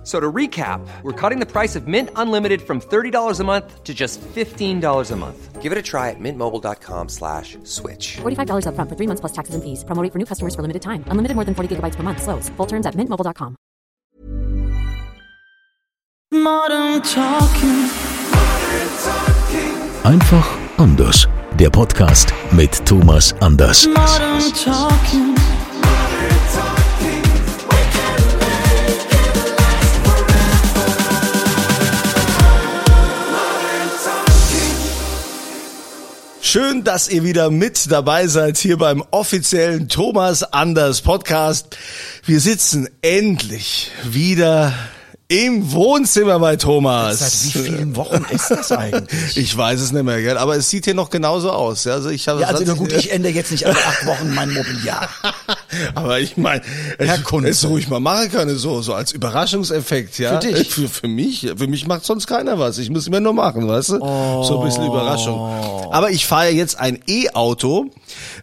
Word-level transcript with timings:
F- 0.00 0.06
So 0.06 0.18
to 0.18 0.32
recap, 0.32 0.80
we're 1.02 1.12
cutting 1.12 1.40
the 1.40 1.46
price 1.46 1.76
of 1.76 1.86
Mint 1.86 2.08
Unlimited 2.16 2.62
from 2.62 2.80
$30 2.80 3.38
a 3.40 3.44
month 3.44 3.84
to 3.84 3.92
just 3.92 4.18
$15 4.34 5.10
a 5.12 5.16
month. 5.16 5.60
Give 5.60 5.72
it 5.72 5.78
a 5.78 5.82
try 5.82 6.08
at 6.08 6.16
mintmobile.com 6.18 7.08
slash 7.10 7.58
switch. 7.64 8.16
$45 8.22 8.64
upfront 8.64 8.88
for 8.88 8.96
three 8.96 9.06
months 9.06 9.20
plus 9.20 9.32
taxes 9.32 9.54
and 9.54 9.62
fees. 9.62 9.84
Promo 9.84 10.02
rate 10.02 10.10
for 10.10 10.18
new 10.18 10.24
customers 10.24 10.54
for 10.54 10.62
limited 10.62 10.80
time. 10.80 11.04
Unlimited 11.12 11.34
more 11.36 11.44
than 11.44 11.54
40 11.54 11.76
gigabytes 11.76 11.96
per 11.96 12.02
month. 12.02 12.22
Slows. 12.22 12.48
Full 12.56 12.66
terms 12.66 12.86
at 12.86 12.94
mintmobile.com. 12.96 13.56
Modern 16.32 17.02
Talking. 17.02 17.90
Einfach 20.04 20.46
anders. 20.78 21.28
Der 21.58 21.68
Podcast 21.70 22.32
mit 22.52 22.86
Thomas 22.86 23.34
Anders. 23.40 23.86
Modern 23.86 24.40
Talking. 24.54 25.39
Schön, 36.52 36.82
dass 36.82 37.08
ihr 37.08 37.22
wieder 37.22 37.48
mit 37.48 37.92
dabei 37.92 38.26
seid 38.26 38.58
hier 38.58 38.76
beim 38.76 39.04
offiziellen 39.12 39.88
Thomas 39.88 40.42
Anders 40.42 41.00
Podcast. 41.00 41.76
Wir 42.24 42.40
sitzen 42.40 42.88
endlich 43.02 43.92
wieder 44.02 44.72
im 45.30 45.70
Wohnzimmer 45.70 46.40
bei 46.40 46.56
Thomas. 46.56 47.20
Seit 47.20 47.54
wie 47.54 47.68
vielen 47.70 47.94
Wochen 47.94 48.26
ist 48.30 48.50
das 48.50 48.72
eigentlich? 48.72 49.36
Ich 49.36 49.56
weiß 49.56 49.80
es 49.80 49.92
nicht 49.92 50.02
mehr, 50.02 50.20
gell? 50.20 50.36
aber 50.36 50.56
es 50.56 50.68
sieht 50.68 50.86
hier 50.86 50.94
noch 50.94 51.08
genauso 51.08 51.52
aus. 51.52 51.86
Also 51.86 52.10
ich 52.10 52.26
habe 52.26 52.40
Ja, 52.40 52.48
also 52.48 52.68
hat 52.68 52.76
gut, 52.76 52.92
ich 52.92 53.12
ändere 53.12 53.32
jetzt 53.32 53.52
nicht 53.52 53.64
alle 53.64 53.76
acht 53.76 54.06
Wochen 54.06 54.34
mein 54.34 54.52
Mobiliar. 54.52 55.08
aber 55.94 56.18
ich 56.18 56.36
meine, 56.36 56.62
Herr 56.98 57.14
es 57.14 57.22
Kunze. 57.22 57.48
es 57.48 57.64
ruhig 57.64 57.88
mal 57.88 58.00
machen 58.00 58.28
können, 58.32 58.58
so 58.58 58.82
so 58.82 58.92
als 58.92 59.12
Überraschungseffekt, 59.12 60.18
ja. 60.18 60.40
Für 60.40 60.48
dich? 60.48 60.74
Für, 60.74 60.88
für 60.88 61.06
mich, 61.06 61.48
für 61.56 61.68
mich 61.68 61.86
macht 61.86 62.04
sonst 62.04 62.26
keiner 62.26 62.58
was. 62.58 62.78
Ich 62.78 62.90
muss 62.90 63.06
immer 63.06 63.20
nur 63.20 63.32
machen, 63.32 63.68
weißt 63.68 63.90
du? 63.90 63.98
So 63.98 64.58
ein 64.60 64.66
bisschen 64.66 64.84
Überraschung. 64.84 65.38
Aber 65.92 66.10
ich 66.10 66.26
fahre 66.26 66.50
jetzt 66.50 66.76
ein 66.80 66.98
E-Auto, 67.06 67.86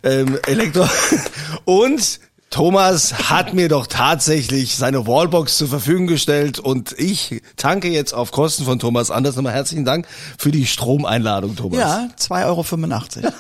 ähm, 0.04 0.40
Elektro 0.48 0.88
und 1.66 2.22
Thomas 2.58 3.30
hat 3.30 3.54
mir 3.54 3.70
doch 3.70 3.86
tatsächlich 3.86 4.78
seine 4.78 5.06
Wallbox 5.06 5.60
zur 5.60 5.68
Verfügung 5.68 6.08
gestellt 6.08 6.58
und 6.58 6.92
ich 6.98 7.44
tanke 7.56 7.88
jetzt 7.88 8.14
auf 8.14 8.32
Kosten 8.32 8.66
von 8.66 8.80
Thomas 8.80 9.12
Anders. 9.12 9.36
Nochmal 9.36 9.54
herzlichen 9.54 9.86
Dank 9.86 10.08
für 10.40 10.50
die 10.50 10.66
Stromeinladung, 10.66 11.56
Thomas. 11.56 11.78
Ja, 11.78 12.10
2,85 12.20 13.24
Euro. 13.26 13.32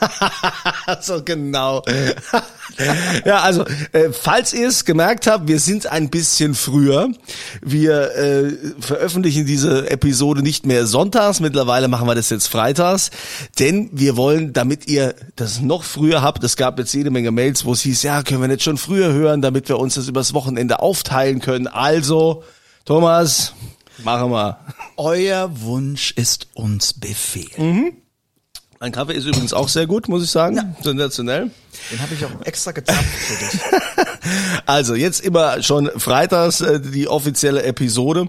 so 1.01 1.23
genau. 1.23 1.81
ja, 3.25 3.39
also 3.39 3.65
äh, 3.91 4.11
falls 4.11 4.53
ihr 4.53 4.67
es 4.67 4.85
gemerkt 4.85 5.25
habt, 5.25 5.47
wir 5.47 5.59
sind 5.59 5.87
ein 5.87 6.11
bisschen 6.11 6.53
früher. 6.53 7.09
Wir 7.63 8.15
äh, 8.15 8.53
veröffentlichen 8.79 9.47
diese 9.47 9.89
Episode 9.89 10.43
nicht 10.43 10.67
mehr 10.67 10.85
sonntags, 10.85 11.39
mittlerweile 11.39 11.87
machen 11.87 12.07
wir 12.07 12.13
das 12.13 12.29
jetzt 12.29 12.49
freitags, 12.49 13.09
denn 13.57 13.89
wir 13.93 14.15
wollen, 14.15 14.53
damit 14.53 14.87
ihr 14.87 15.15
das 15.35 15.59
noch 15.59 15.81
früher 15.81 16.21
habt, 16.21 16.43
es 16.43 16.55
gab 16.55 16.77
jetzt 16.77 16.93
jede 16.93 17.09
Menge 17.09 17.31
Mails, 17.31 17.65
wo 17.65 17.73
es 17.73 17.81
hieß, 17.81 18.03
ja, 18.03 18.21
können 18.21 18.41
wir 18.41 18.47
nicht 18.47 18.61
schon 18.61 18.77
früher 18.77 19.06
hören, 19.11 19.41
damit 19.41 19.67
wir 19.69 19.79
uns 19.79 19.95
das 19.95 20.07
übers 20.07 20.33
Wochenende 20.33 20.81
aufteilen 20.81 21.39
können. 21.39 21.67
Also, 21.67 22.43
Thomas, 22.85 23.53
machen 24.03 24.31
wir. 24.31 24.59
Euer 24.97 25.61
Wunsch 25.61 26.11
ist 26.11 26.47
uns 26.53 26.93
Befehl. 26.93 27.49
Mhm. 27.57 27.93
Mein 28.79 28.91
Kaffee 28.91 29.13
ist 29.13 29.25
übrigens 29.25 29.53
auch 29.53 29.69
sehr 29.69 29.87
gut, 29.87 30.07
muss 30.07 30.23
ich 30.23 30.29
sagen. 30.29 30.75
Sensationell. 30.83 31.49
Den 31.91 31.99
habe 31.99 32.13
ich 32.13 32.23
auch 32.23 32.29
extra 32.45 32.71
gezapft 32.71 33.03
für 33.03 33.45
dich. 33.45 33.59
Also 34.65 34.95
jetzt 34.95 35.21
immer 35.21 35.63
schon 35.63 35.89
freitags 35.95 36.59
äh, 36.59 36.81
die 36.81 37.07
offizielle 37.07 37.63
Episode 37.63 38.27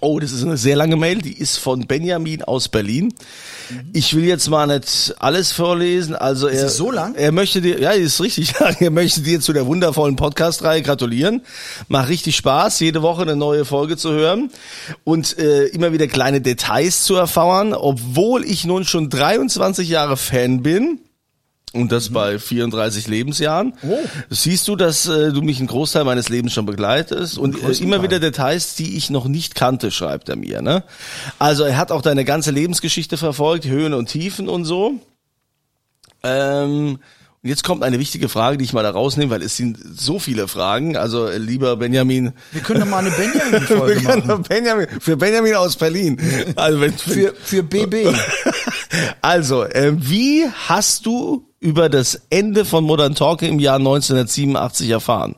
Oh, 0.00 0.20
das 0.20 0.32
ist 0.32 0.44
eine 0.44 0.56
sehr 0.56 0.76
lange 0.76 0.96
Mail, 0.96 1.18
die 1.18 1.32
ist 1.32 1.58
von 1.58 1.86
Benjamin 1.86 2.42
aus 2.42 2.68
Berlin. 2.68 3.12
Ich 3.92 4.14
will 4.14 4.24
jetzt 4.24 4.48
mal 4.48 4.66
nicht 4.66 5.14
alles 5.18 5.52
vorlesen, 5.52 6.14
also 6.14 6.46
er 6.48 6.68
sie 6.68 6.74
so 6.74 6.90
lang? 6.90 7.14
er 7.14 7.32
möchte 7.32 7.60
dir, 7.60 7.80
ja, 7.80 7.90
ist 7.90 8.20
richtig 8.20 8.58
lang, 8.58 8.76
er 8.80 8.90
möchte 8.90 9.20
dir 9.20 9.40
zu 9.40 9.52
der 9.52 9.66
wundervollen 9.66 10.16
Podcast-Reihe 10.16 10.82
gratulieren. 10.82 11.42
Macht 11.88 12.08
richtig 12.08 12.36
Spaß, 12.36 12.80
jede 12.80 13.02
Woche 13.02 13.22
eine 13.22 13.36
neue 13.36 13.64
Folge 13.64 13.96
zu 13.96 14.10
hören 14.12 14.50
und 15.04 15.38
äh, 15.38 15.66
immer 15.66 15.92
wieder 15.92 16.06
kleine 16.06 16.40
Details 16.40 17.02
zu 17.02 17.14
erfahren, 17.16 17.74
obwohl 17.74 18.44
ich 18.44 18.64
nun 18.64 18.84
schon 18.84 19.10
23 19.10 19.88
Jahre 19.88 20.16
Fan 20.16 20.62
bin. 20.62 21.00
Und 21.78 21.92
das 21.92 22.10
bei 22.10 22.38
34 22.38 23.06
Lebensjahren. 23.06 23.74
Oh. 23.82 23.98
Siehst 24.30 24.66
du, 24.66 24.76
dass 24.76 25.06
äh, 25.06 25.32
du 25.32 25.42
mich 25.42 25.58
einen 25.58 25.68
Großteil 25.68 26.04
meines 26.04 26.28
Lebens 26.28 26.52
schon 26.52 26.66
begleitest 26.66 27.38
und 27.38 27.62
äh, 27.62 27.72
immer 27.82 28.02
wieder 28.02 28.18
Details, 28.18 28.74
die 28.74 28.96
ich 28.96 29.10
noch 29.10 29.26
nicht 29.26 29.54
kannte, 29.54 29.90
schreibt 29.90 30.28
er 30.28 30.36
mir. 30.36 30.60
Ne? 30.60 30.82
Also 31.38 31.64
er 31.64 31.76
hat 31.76 31.92
auch 31.92 32.02
deine 32.02 32.24
ganze 32.24 32.50
Lebensgeschichte 32.50 33.16
verfolgt, 33.16 33.66
Höhen 33.66 33.94
und 33.94 34.06
Tiefen 34.06 34.48
und 34.48 34.64
so. 34.64 34.94
Ähm, 36.22 36.98
und 37.40 37.48
jetzt 37.50 37.62
kommt 37.62 37.84
eine 37.84 38.00
wichtige 38.00 38.28
Frage, 38.28 38.58
die 38.58 38.64
ich 38.64 38.72
mal 38.72 38.82
da 38.82 38.90
rausnehme, 38.90 39.30
weil 39.30 39.42
es 39.42 39.56
sind 39.56 39.78
so 39.96 40.18
viele 40.18 40.48
Fragen. 40.48 40.96
Also 40.96 41.28
lieber 41.30 41.76
Benjamin, 41.76 42.32
Wir 42.50 42.62
können 42.62 42.80
doch 42.80 42.88
mal 42.88 42.98
eine 42.98 43.12
Benjamin-Folge 43.12 44.02
machen. 44.26 44.42
Benjamin 44.42 44.88
für 45.00 45.16
Benjamin 45.16 45.54
aus 45.54 45.76
Berlin. 45.76 46.20
Also 46.56 46.80
wenn, 46.80 46.92
Für, 46.94 47.32
für 47.40 47.62
BB. 47.62 48.12
also, 49.22 49.62
äh, 49.62 49.92
wie 49.96 50.46
hast 50.66 51.06
du 51.06 51.47
über 51.60 51.88
das 51.88 52.22
Ende 52.30 52.64
von 52.64 52.84
Modern 52.84 53.14
Talking 53.14 53.54
im 53.54 53.58
Jahr 53.60 53.76
1987 53.76 54.90
erfahren? 54.90 55.36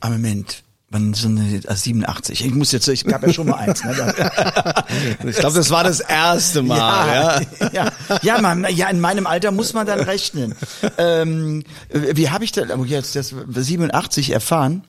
Ah, 0.00 0.10
Moment. 0.10 0.62
Wann 0.90 1.12
sind 1.12 1.68
ah, 1.68 1.76
87? 1.76 2.46
Ich 2.46 2.54
muss 2.54 2.72
jetzt, 2.72 2.88
ich 2.88 3.04
gab 3.04 3.22
ja 3.22 3.32
schon 3.32 3.48
mal 3.48 3.56
eins. 3.56 3.84
Ne? 3.84 3.94
Ich 5.26 5.36
glaube, 5.36 5.56
das 5.56 5.70
war 5.70 5.84
das 5.84 6.00
erste 6.00 6.62
Mal. 6.62 6.78
Ja, 6.80 7.40
ja, 7.40 7.68
ja, 7.72 7.92
ja, 8.22 8.40
man, 8.40 8.66
ja, 8.74 8.88
in 8.88 9.00
meinem 9.00 9.26
Alter 9.26 9.50
muss 9.50 9.74
man 9.74 9.86
dann 9.86 10.00
rechnen. 10.00 10.54
Ähm, 10.96 11.64
wie 11.90 12.30
habe 12.30 12.44
ich 12.44 12.52
denn 12.52 12.70
oh, 12.70 12.84
jetzt 12.84 13.16
das 13.16 13.34
87 13.48 14.30
erfahren? 14.30 14.84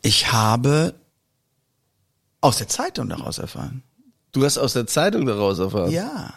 Ich 0.00 0.30
habe 0.30 0.94
aus 2.40 2.58
der 2.58 2.68
Zeitung 2.68 3.08
daraus 3.08 3.38
erfahren. 3.38 3.82
Du 4.30 4.44
hast 4.44 4.58
aus 4.58 4.74
der 4.74 4.86
Zeitung 4.86 5.26
daraus 5.26 5.58
erfahren. 5.58 5.90
Ja. 5.90 6.34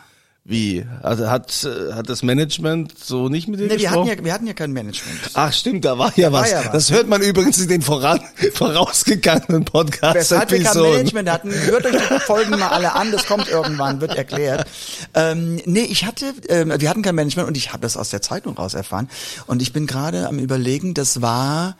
Wie? 0.47 0.85
Also 1.01 1.27
hat 1.27 1.67
hat 1.91 2.07
das 2.07 2.21
Management 2.21 2.93
so 3.03 3.29
nicht 3.29 3.47
mit 3.47 3.59
dir 3.59 3.63
Nee, 3.63 3.69
wir 3.71 3.77
gesprochen? 3.77 4.09
hatten 4.11 4.19
ja, 4.19 4.25
wir 4.25 4.33
hatten 4.33 4.45
ja 4.45 4.53
kein 4.53 4.73
Management. 4.73 5.19
Ach 5.33 5.51
stimmt, 5.51 5.85
da 5.85 5.97
war 5.97 6.13
ja 6.17 6.31
was. 6.31 6.51
ja 6.51 6.65
was. 6.65 6.71
Das 6.71 6.91
hört 6.91 7.07
man 7.07 7.23
übrigens 7.23 7.57
in 7.57 7.67
den 7.67 7.81
voran, 7.81 8.19
vorausgegangenen 8.53 9.65
Podcast. 9.65 10.15
Weshalb 10.15 10.51
wir 10.51 10.61
kein. 10.61 10.77
Management 10.83 11.31
hatten, 11.31 11.51
hört 11.51 11.87
euch 11.87 11.95
die 11.95 12.19
Folgen 12.19 12.51
mal 12.51 12.67
alle 12.67 12.93
an, 12.93 13.11
das 13.11 13.25
kommt 13.25 13.47
irgendwann, 13.47 14.01
wird 14.01 14.13
erklärt. 14.15 14.67
Ähm, 15.15 15.59
nee, 15.65 15.81
ich 15.85 16.05
hatte, 16.05 16.31
ähm, 16.47 16.71
wir 16.77 16.91
hatten 16.91 17.01
kein 17.01 17.15
Management 17.15 17.47
und 17.47 17.57
ich 17.57 17.73
habe 17.73 17.81
das 17.81 17.97
aus 17.97 18.11
der 18.11 18.21
Zeitung 18.21 18.55
raus 18.55 18.75
erfahren. 18.75 19.09
Und 19.47 19.63
ich 19.63 19.73
bin 19.73 19.87
gerade 19.87 20.27
am 20.27 20.37
überlegen, 20.37 20.93
das 20.93 21.23
war, 21.23 21.75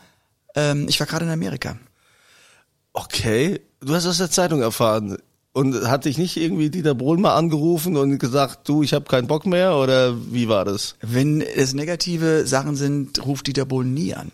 ähm, 0.56 0.86
ich 0.88 0.98
war 0.98 1.06
gerade 1.06 1.24
in 1.24 1.30
Amerika. 1.30 1.76
Okay, 2.94 3.60
du 3.80 3.94
hast 3.94 4.06
aus 4.06 4.18
der 4.18 4.30
Zeitung 4.30 4.60
erfahren. 4.60 5.18
Und 5.56 5.88
hat 5.88 6.04
dich 6.04 6.18
nicht 6.18 6.36
irgendwie 6.36 6.68
Dieter 6.68 6.94
Bohlen 6.94 7.22
mal 7.22 7.34
angerufen 7.34 7.96
und 7.96 8.18
gesagt, 8.18 8.68
du, 8.68 8.82
ich 8.82 8.92
habe 8.92 9.06
keinen 9.06 9.26
Bock 9.26 9.46
mehr 9.46 9.76
oder 9.76 10.14
wie 10.30 10.48
war 10.50 10.66
das? 10.66 10.96
Wenn 11.00 11.40
es 11.40 11.72
negative 11.72 12.46
Sachen 12.46 12.76
sind, 12.76 13.24
ruft 13.24 13.46
Dieter 13.46 13.64
Bohlen 13.64 13.94
nie 13.94 14.14
an. 14.14 14.32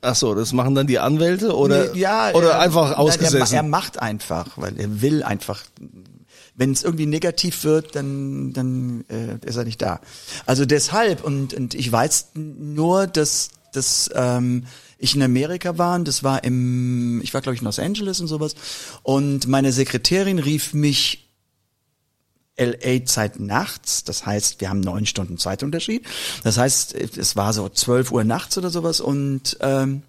Ach 0.00 0.14
so, 0.14 0.34
das 0.34 0.54
machen 0.54 0.74
dann 0.74 0.86
die 0.86 0.98
Anwälte 0.98 1.54
oder 1.54 1.92
Nee, 1.92 2.00
ja, 2.00 2.30
oder 2.32 2.52
er- 2.52 2.60
einfach 2.60 2.96
ausgesessen? 2.96 3.54
Er, 3.56 3.62
er 3.62 3.62
macht 3.68 4.00
einfach, 4.00 4.56
weil 4.56 4.80
er 4.80 5.02
will 5.02 5.22
einfach. 5.22 5.60
Wenn 6.56 6.72
es 6.72 6.82
irgendwie 6.82 7.06
negativ 7.06 7.64
wird, 7.64 7.94
dann 7.94 8.54
dann 8.54 9.04
äh, 9.10 9.46
ist 9.46 9.56
er 9.56 9.64
nicht 9.64 9.82
da. 9.82 10.00
Also 10.46 10.64
deshalb 10.64 11.24
und 11.24 11.52
und 11.52 11.74
ich 11.74 11.92
weiß 11.92 12.28
nur, 12.36 13.06
dass 13.06 13.50
dass 13.74 14.08
ähm, 14.14 14.64
ich 14.98 15.14
in 15.14 15.22
Amerika 15.22 15.78
war 15.78 15.96
und 15.96 16.06
das 16.08 16.22
war 16.22 16.44
im, 16.44 17.20
ich 17.22 17.34
war 17.34 17.40
glaube 17.40 17.54
ich 17.54 17.60
in 17.60 17.66
Los 17.66 17.78
Angeles 17.78 18.20
und 18.20 18.26
sowas 18.28 18.54
und 19.02 19.46
meine 19.46 19.72
Sekretärin 19.72 20.38
rief 20.38 20.74
mich 20.74 21.30
LA 22.56 23.04
Zeit 23.04 23.40
nachts, 23.40 24.04
das 24.04 24.26
heißt, 24.26 24.60
wir 24.60 24.70
haben 24.70 24.78
neun 24.80 25.06
Stunden 25.06 25.38
Zeitunterschied. 25.38 26.06
Das 26.44 26.56
heißt, 26.56 26.94
es 26.94 27.34
war 27.34 27.52
so 27.52 27.68
12 27.68 28.12
Uhr 28.12 28.22
nachts 28.22 28.56
oder 28.56 28.70
sowas 28.70 29.00
und 29.00 29.56
ähm, 29.60 30.02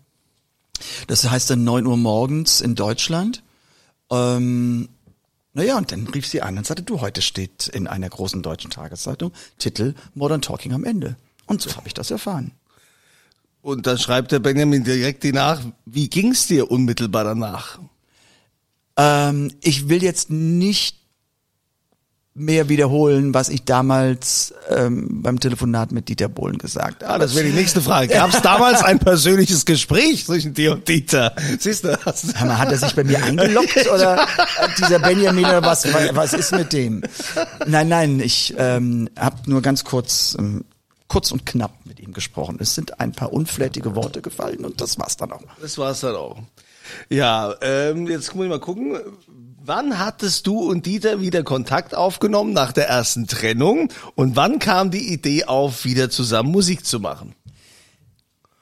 das 1.07 1.27
heißt 1.27 1.49
dann 1.49 1.63
9 1.63 1.87
Uhr 1.87 1.97
morgens 1.97 2.61
in 2.61 2.75
Deutschland. 2.75 3.41
Ähm, 4.11 4.89
Naja, 5.53 5.77
und 5.77 5.91
dann 5.91 6.05
rief 6.07 6.27
sie 6.27 6.41
an 6.41 6.57
und 6.57 6.67
sagte, 6.67 6.83
du, 6.83 6.99
heute 6.99 7.21
steht 7.21 7.67
in 7.69 7.87
einer 7.87 8.09
großen 8.09 8.43
deutschen 8.43 8.71
Tageszeitung 8.71 9.31
Titel 9.57 9.95
Modern 10.13 10.41
Talking 10.41 10.73
am 10.73 10.83
Ende. 10.83 11.15
Und 11.47 11.61
so 11.61 11.73
habe 11.75 11.87
ich 11.87 11.93
das 11.93 12.11
erfahren. 12.11 12.51
Und 13.65 13.87
dann 13.87 13.97
schreibt 13.97 14.31
der 14.31 14.37
Benjamin 14.37 14.83
direkt 14.83 15.23
die 15.23 15.33
nach, 15.33 15.59
wie 15.87 16.07
ging's 16.07 16.45
dir 16.45 16.69
unmittelbar 16.69 17.23
danach? 17.23 17.79
Ähm, 18.95 19.49
ich 19.59 19.89
will 19.89 20.03
jetzt 20.03 20.29
nicht 20.29 20.97
mehr 22.35 22.69
wiederholen, 22.69 23.33
was 23.33 23.49
ich 23.49 23.63
damals 23.63 24.53
ähm, 24.69 25.23
beim 25.23 25.39
Telefonat 25.39 25.91
mit 25.91 26.09
Dieter 26.09 26.29
Bohlen 26.29 26.59
gesagt 26.59 27.01
habe. 27.01 27.13
Ah, 27.15 27.17
das 27.17 27.33
wäre 27.33 27.47
die 27.47 27.53
nächste 27.53 27.81
Frage. 27.81 28.13
Gab 28.13 28.31
es 28.31 28.43
damals 28.43 28.83
ein 28.83 28.99
persönliches 28.99 29.65
Gespräch 29.65 30.27
zwischen 30.27 30.53
dir 30.53 30.73
und 30.73 30.87
Dieter? 30.87 31.35
Siehst 31.57 31.85
du? 31.85 31.97
das? 32.05 32.35
Mal, 32.39 32.59
hat 32.59 32.71
er 32.71 32.77
sich 32.77 32.93
bei 32.93 33.03
mir 33.03 33.23
eingeloggt 33.23 33.89
oder 33.91 34.27
dieser 34.77 34.99
Benjamin 34.99 35.43
oder 35.43 35.63
was, 35.63 35.91
was 36.11 36.33
ist 36.33 36.51
mit 36.51 36.71
dem? 36.71 37.01
Nein, 37.65 37.87
nein, 37.87 38.19
ich 38.19 38.53
ähm, 38.59 39.09
habe 39.17 39.37
nur 39.49 39.63
ganz 39.63 39.83
kurz, 39.83 40.35
ähm, 40.37 40.65
kurz 41.07 41.31
und 41.31 41.45
knapp 41.45 41.85
mit 41.85 41.99
ihm 41.99 42.13
gesprochen. 42.13 42.57
Es 42.59 42.75
sind 42.75 42.99
ein 42.99 43.11
paar 43.11 43.31
unflätige 43.31 43.95
Worte 43.95 44.21
gefallen 44.21 44.65
und 44.65 44.81
das 44.81 44.97
war's 44.99 45.17
dann 45.17 45.31
auch. 45.31 45.41
Das 45.61 45.77
war's 45.77 46.01
dann 46.01 46.15
auch. 46.15 46.37
Ja, 47.09 47.55
ähm, 47.61 48.07
jetzt 48.07 48.35
muss 48.35 48.45
ich 48.45 48.49
mal 48.49 48.59
gucken. 48.59 48.97
Wann 49.63 49.97
hattest 49.97 50.45
du 50.45 50.59
und 50.59 50.85
Dieter 50.85 51.21
wieder 51.21 51.43
Kontakt 51.43 51.95
aufgenommen 51.95 52.53
nach 52.53 52.71
der 52.71 52.87
ersten 52.87 53.25
Trennung? 53.25 53.91
Und 54.13 54.35
wann 54.35 54.59
kam 54.59 54.91
die 54.91 55.11
Idee 55.11 55.45
auf, 55.45 55.85
wieder 55.85 56.11
zusammen 56.11 56.51
Musik 56.51 56.85
zu 56.85 56.99
machen? 56.99 57.33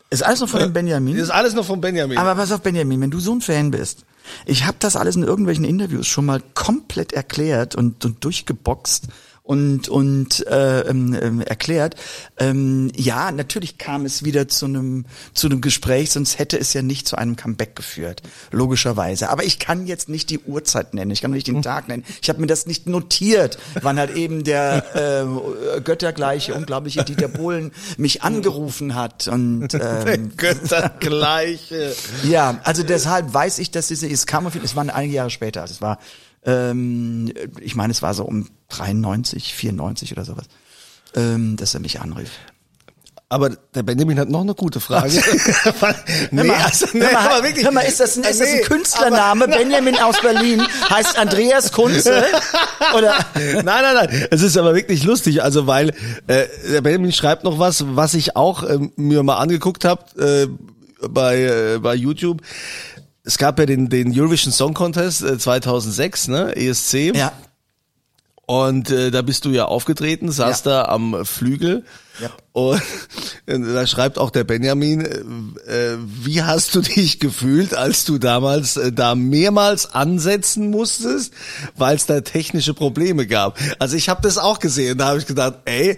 Ist 0.09 0.23
alles 0.23 0.39
noch 0.41 0.49
von 0.49 0.59
dem 0.59 0.73
Benjamin? 0.73 1.15
Ist 1.15 1.31
alles 1.31 1.55
noch 1.55 1.65
von 1.65 1.81
Benjamin. 1.81 2.17
Aber 2.17 2.35
pass 2.35 2.51
auf, 2.51 2.61
Benjamin, 2.61 3.01
wenn 3.01 3.11
du 3.11 3.19
so 3.19 3.33
ein 3.33 3.41
Fan 3.41 3.71
bist, 3.71 4.05
ich 4.45 4.65
habe 4.65 4.77
das 4.79 4.95
alles 4.95 5.15
in 5.15 5.23
irgendwelchen 5.23 5.65
Interviews 5.65 6.07
schon 6.07 6.25
mal 6.25 6.41
komplett 6.53 7.13
erklärt 7.13 7.75
und, 7.75 8.05
und 8.05 8.23
durchgeboxt 8.23 9.07
und 9.43 9.89
und 9.89 10.47
äh, 10.47 10.81
ähm, 10.81 11.17
ähm, 11.21 11.41
erklärt. 11.41 11.95
Ähm, 12.37 12.91
ja, 12.95 13.31
natürlich 13.31 13.77
kam 13.77 14.05
es 14.05 14.23
wieder 14.23 14.47
zu 14.47 14.65
einem 14.65 15.05
zu 15.33 15.47
einem 15.47 15.59
Gespräch, 15.59 16.11
sonst 16.11 16.39
hätte 16.39 16.57
es 16.57 16.73
ja 16.73 16.81
nicht 16.81 17.07
zu 17.07 17.17
einem 17.17 17.35
Comeback 17.35 17.75
geführt, 17.75 18.21
logischerweise. 18.51 19.29
Aber 19.29 19.43
ich 19.43 19.59
kann 19.59 19.85
jetzt 19.85 20.07
nicht 20.07 20.29
die 20.29 20.39
Uhrzeit 20.39 20.93
nennen, 20.93 21.11
ich 21.11 21.21
kann 21.21 21.31
nicht 21.31 21.47
den 21.47 21.61
Tag 21.61 21.89
nennen. 21.89 22.05
Ich 22.21 22.29
habe 22.29 22.39
mir 22.39 22.47
das 22.47 22.65
nicht 22.65 22.87
notiert, 22.87 23.57
wann 23.81 23.99
halt 23.99 24.15
eben 24.15 24.45
der 24.45 25.27
äh, 25.75 25.81
göttergleiche, 25.81 26.53
unglaubliche 26.53 27.03
Dieter 27.03 27.27
Bohlen 27.27 27.73
mich 27.97 28.23
angerufen 28.23 28.95
hat 28.95 29.27
und 29.27 29.73
ähm, 29.73 30.37
Göttergleiche. 30.37 31.93
ja, 32.23 32.61
also 32.63 32.83
deshalb 32.83 33.33
weiß 33.33 33.59
ich, 33.59 33.71
dass 33.71 33.87
diese, 33.87 34.07
es 34.07 34.25
kam 34.25 34.47
auf 34.47 34.53
jeden 34.53 34.63
es 34.63 34.75
waren 34.77 34.89
einige 34.89 35.15
Jahre 35.15 35.29
später, 35.29 35.61
also 35.61 35.73
es 35.73 35.81
war, 35.81 35.99
ähm, 36.45 37.31
ich 37.59 37.75
meine, 37.75 37.91
es 37.91 38.01
war 38.01 38.13
so 38.13 38.23
um 38.23 38.49
93, 38.69 39.53
94 39.53 40.11
oder 40.11 40.25
sowas, 40.25 40.45
ähm, 41.15 41.55
dass 41.57 41.73
er 41.73 41.79
mich 41.79 42.01
anrief. 42.01 42.31
Aber 43.33 43.49
der 43.49 43.81
Benjamin 43.81 44.19
hat 44.19 44.29
noch 44.29 44.41
eine 44.41 44.53
gute 44.53 44.79
Frage. 44.79 45.19
nee, 46.29 46.51
also, 46.63 46.85
nee, 46.93 47.01
hör, 47.01 47.13
mal, 47.13 47.29
aber 47.29 47.43
wirklich. 47.43 47.65
hör 47.65 47.71
mal, 47.71 47.81
ist 47.81 47.99
das 47.99 48.15
ein, 48.15 48.23
ist 48.25 48.39
das 48.39 48.47
ein 48.47 48.61
Künstlername? 48.61 49.47
Benjamin 49.47 49.97
aus 49.97 50.21
Berlin 50.21 50.61
heißt 50.91 51.17
Andreas 51.17 51.71
Kunze? 51.71 52.25
Oder? 52.95 53.15
nein, 53.33 53.65
nein, 53.65 53.95
nein. 53.95 54.27
Es 54.29 54.43
ist 54.43 54.55
aber 54.55 54.75
wirklich 54.75 55.03
lustig, 55.03 55.41
also 55.41 55.65
weil 55.65 55.95
äh, 56.27 56.45
der 56.71 56.81
Benjamin 56.81 57.11
schreibt 57.11 57.43
noch 57.43 57.57
was, 57.57 57.83
was 57.95 58.13
ich 58.13 58.35
auch 58.35 58.69
ähm, 58.69 58.91
mir 58.97 59.23
mal 59.23 59.37
angeguckt 59.37 59.83
habe 59.83 60.03
äh, 60.21 61.07
bei 61.07 61.41
äh, 61.41 61.79
bei 61.79 61.95
YouTube. 61.95 62.41
Es 63.23 63.37
gab 63.37 63.57
ja 63.59 63.65
den 63.65 63.89
den 63.89 64.11
Eurovision 64.17 64.51
Song 64.51 64.73
Contest 64.73 65.23
äh, 65.23 65.37
2006, 65.37 66.27
ne, 66.27 66.55
ESC. 66.55 67.15
Ja. 67.15 67.31
Und 68.45 68.89
äh, 68.89 69.09
da 69.09 69.21
bist 69.21 69.45
du 69.45 69.51
ja 69.51 69.65
aufgetreten, 69.65 70.29
saß 70.29 70.63
da 70.63 70.85
am 70.85 71.25
Flügel. 71.25 71.85
Ja. 72.19 72.29
Und 72.51 72.81
da 73.45 73.87
schreibt 73.87 74.19
auch 74.19 74.31
der 74.31 74.43
Benjamin, 74.43 75.05
äh, 75.05 75.97
wie 75.97 76.43
hast 76.43 76.75
du 76.75 76.81
dich 76.81 77.21
gefühlt, 77.21 77.73
als 77.73 78.03
du 78.03 78.17
damals 78.17 78.75
äh, 78.75 78.91
da 78.91 79.15
mehrmals 79.15 79.93
ansetzen 79.93 80.69
musstest, 80.69 81.33
weil 81.77 81.95
es 81.95 82.05
da 82.05 82.19
technische 82.19 82.73
Probleme 82.73 83.27
gab. 83.27 83.57
Also 83.79 83.95
ich 83.95 84.09
habe 84.09 84.21
das 84.21 84.37
auch 84.37 84.59
gesehen, 84.59 84.97
da 84.97 85.07
habe 85.07 85.19
ich 85.19 85.25
gedacht, 85.25 85.59
ey, 85.63 85.97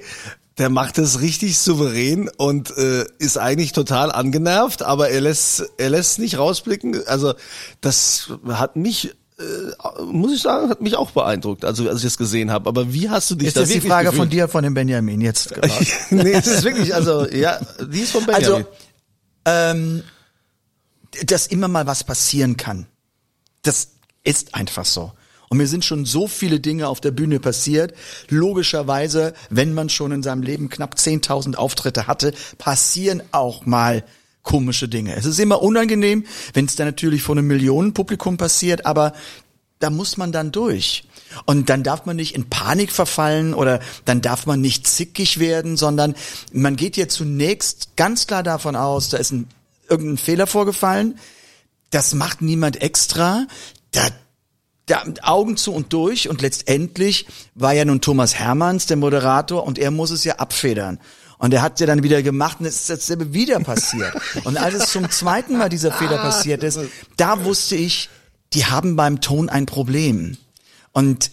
der 0.58 0.70
macht 0.70 0.98
das 0.98 1.20
richtig 1.20 1.58
souverän 1.58 2.30
und 2.38 2.76
äh, 2.78 3.06
ist 3.20 3.38
eigentlich 3.38 3.74
total 3.74 4.12
angenervt, 4.12 4.84
aber 4.84 5.10
er 5.10 5.22
lässt 5.22 5.66
er 5.78 5.90
lässt 5.90 6.20
nicht 6.20 6.38
rausblicken. 6.38 7.06
Also 7.08 7.34
das 7.82 8.32
hat 8.48 8.76
mich 8.78 9.16
äh, 9.38 10.04
muss 10.06 10.34
ich 10.34 10.42
sagen, 10.42 10.70
hat 10.70 10.80
mich 10.80 10.96
auch 10.96 11.12
beeindruckt, 11.12 11.66
also 11.66 11.90
als 11.90 11.98
ich 11.98 12.04
das 12.06 12.18
gesehen 12.18 12.52
habe. 12.52 12.70
Aber 12.70 12.94
wie 12.94 13.10
hast 13.10 13.30
du 13.32 13.36
dich 13.36 13.50
Ist 13.50 13.58
da 13.58 13.62
das 13.62 13.70
die 13.70 13.76
wirklich 13.76 13.92
Frage 13.92 14.06
gefühlt? 14.06 14.22
von 14.22 14.30
dir, 14.30 14.48
von 14.48 14.64
dem 14.64 14.74
Benjamin 14.74 15.20
jetzt 15.20 15.54
nee, 16.10 16.32
es 16.32 16.48
ist 16.48 16.64
wirklich, 16.64 16.96
also 16.96 17.28
ja, 17.28 17.60
die 17.82 18.00
ist 18.00 18.12
von 18.12 18.26
Benjamin. 18.26 18.66
Also, 18.66 18.68
ähm, 19.46 20.04
dass 21.26 21.48
immer 21.48 21.68
mal 21.68 21.86
was 21.86 22.06
passieren 22.06 22.56
kann. 22.56 22.88
Das 23.64 23.90
ist 24.24 24.56
einfach 24.56 24.86
so. 24.86 25.12
Und 25.50 25.58
mir 25.58 25.68
sind 25.68 25.86
schon 25.86 26.06
so 26.06 26.28
viele 26.28 26.60
Dinge 26.60 26.88
auf 26.88 27.02
der 27.02 27.12
Bühne 27.12 27.40
passiert. 27.40 27.94
Logischerweise, 28.30 29.34
wenn 29.50 29.74
man 29.74 29.90
schon 29.90 30.12
in 30.12 30.24
seinem 30.24 30.42
Leben 30.42 30.70
knapp 30.70 30.96
10.000 30.96 31.56
Auftritte 31.56 32.08
hatte, 32.08 32.34
passieren 32.58 33.22
auch 33.32 33.66
mal 33.66 34.04
komische 34.44 34.88
Dinge. 34.88 35.16
Es 35.16 35.26
ist 35.26 35.40
immer 35.40 35.62
unangenehm, 35.62 36.26
wenn 36.54 36.66
es 36.66 36.76
dann 36.76 36.88
natürlich 36.88 37.24
vor 37.24 37.36
einem 37.36 37.48
Millionenpublikum 37.48 38.38
passiert, 38.38 38.86
aber 38.86 39.14
da 39.80 39.90
muss 39.90 40.18
man 40.18 40.32
dann 40.32 40.52
durch. 40.52 41.04
Und 41.46 41.70
dann 41.70 41.84
darf 41.84 42.06
man 42.06 42.16
nicht 42.16 42.34
in 42.36 42.50
Panik 42.50 42.92
verfallen 42.92 43.54
oder 43.54 43.82
dann 44.06 44.22
darf 44.22 44.46
man 44.46 44.62
nicht 44.62 44.88
zickig 44.88 45.40
werden, 45.40 45.76
sondern 45.76 46.16
man 46.54 46.78
geht 46.78 46.96
ja 46.96 47.08
zunächst 47.08 47.98
ganz 47.98 48.28
klar 48.28 48.44
davon 48.44 48.76
aus, 48.76 49.10
da 49.10 49.18
ist 49.18 49.32
ein, 49.32 49.48
irgendein 49.90 50.18
Fehler 50.18 50.48
vorgefallen. 50.48 51.20
Das 51.90 52.14
macht 52.14 52.42
niemand 52.42 52.82
extra. 52.82 53.48
Da, 53.92 54.08
da 54.86 55.04
Augen 55.24 55.58
zu 55.58 55.74
und 55.74 55.94
durch 55.94 56.30
und 56.30 56.42
letztendlich 56.42 57.26
war 57.56 57.74
ja 57.74 57.86
nun 57.86 58.02
Thomas 58.02 58.36
Hermanns 58.36 58.86
der 58.86 58.98
Moderator 58.98 59.64
und 59.64 59.80
er 59.80 59.92
muss 59.92 60.12
es 60.12 60.24
ja 60.24 60.36
abfedern. 60.36 61.00
Und 61.38 61.54
er 61.54 61.62
hat 61.62 61.80
ja 61.80 61.86
dann 61.86 62.04
wieder 62.04 62.24
gemacht 62.24 62.60
und 62.60 62.66
es 62.66 62.82
ist 62.82 62.90
dasselbe 62.90 63.34
wieder 63.34 63.60
passiert. 63.60 64.14
Und 64.46 64.58
als 64.58 64.74
es 64.74 64.92
zum 64.92 65.10
zweiten 65.10 65.58
Mal 65.58 65.68
dieser 65.68 65.92
Fehler 65.92 66.18
passiert 66.18 66.64
ist, 66.64 66.80
da 67.18 67.44
wusste 67.44 67.76
ich, 67.76 68.10
die 68.54 68.66
haben 68.66 68.96
beim 68.96 69.20
Ton 69.20 69.50
ein 69.50 69.66
Problem. 69.66 70.38
Und 70.94 71.32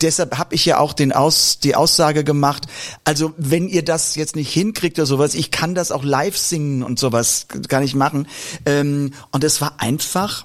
deshalb 0.00 0.38
habe 0.38 0.54
ich 0.54 0.64
ja 0.64 0.78
auch 0.78 0.92
den 0.92 1.12
Aus, 1.12 1.60
die 1.60 1.76
Aussage 1.76 2.24
gemacht, 2.24 2.66
also 3.04 3.32
wenn 3.36 3.68
ihr 3.68 3.84
das 3.84 4.16
jetzt 4.16 4.34
nicht 4.34 4.52
hinkriegt 4.52 4.98
oder 4.98 5.06
sowas, 5.06 5.34
ich 5.34 5.50
kann 5.50 5.74
das 5.74 5.92
auch 5.92 6.02
live 6.02 6.36
singen 6.36 6.82
und 6.82 6.98
sowas, 6.98 7.46
kann 7.68 7.84
ich 7.84 7.94
machen. 7.94 8.26
Ähm, 8.66 9.12
und 9.30 9.44
es 9.44 9.60
war 9.60 9.74
einfach, 9.78 10.44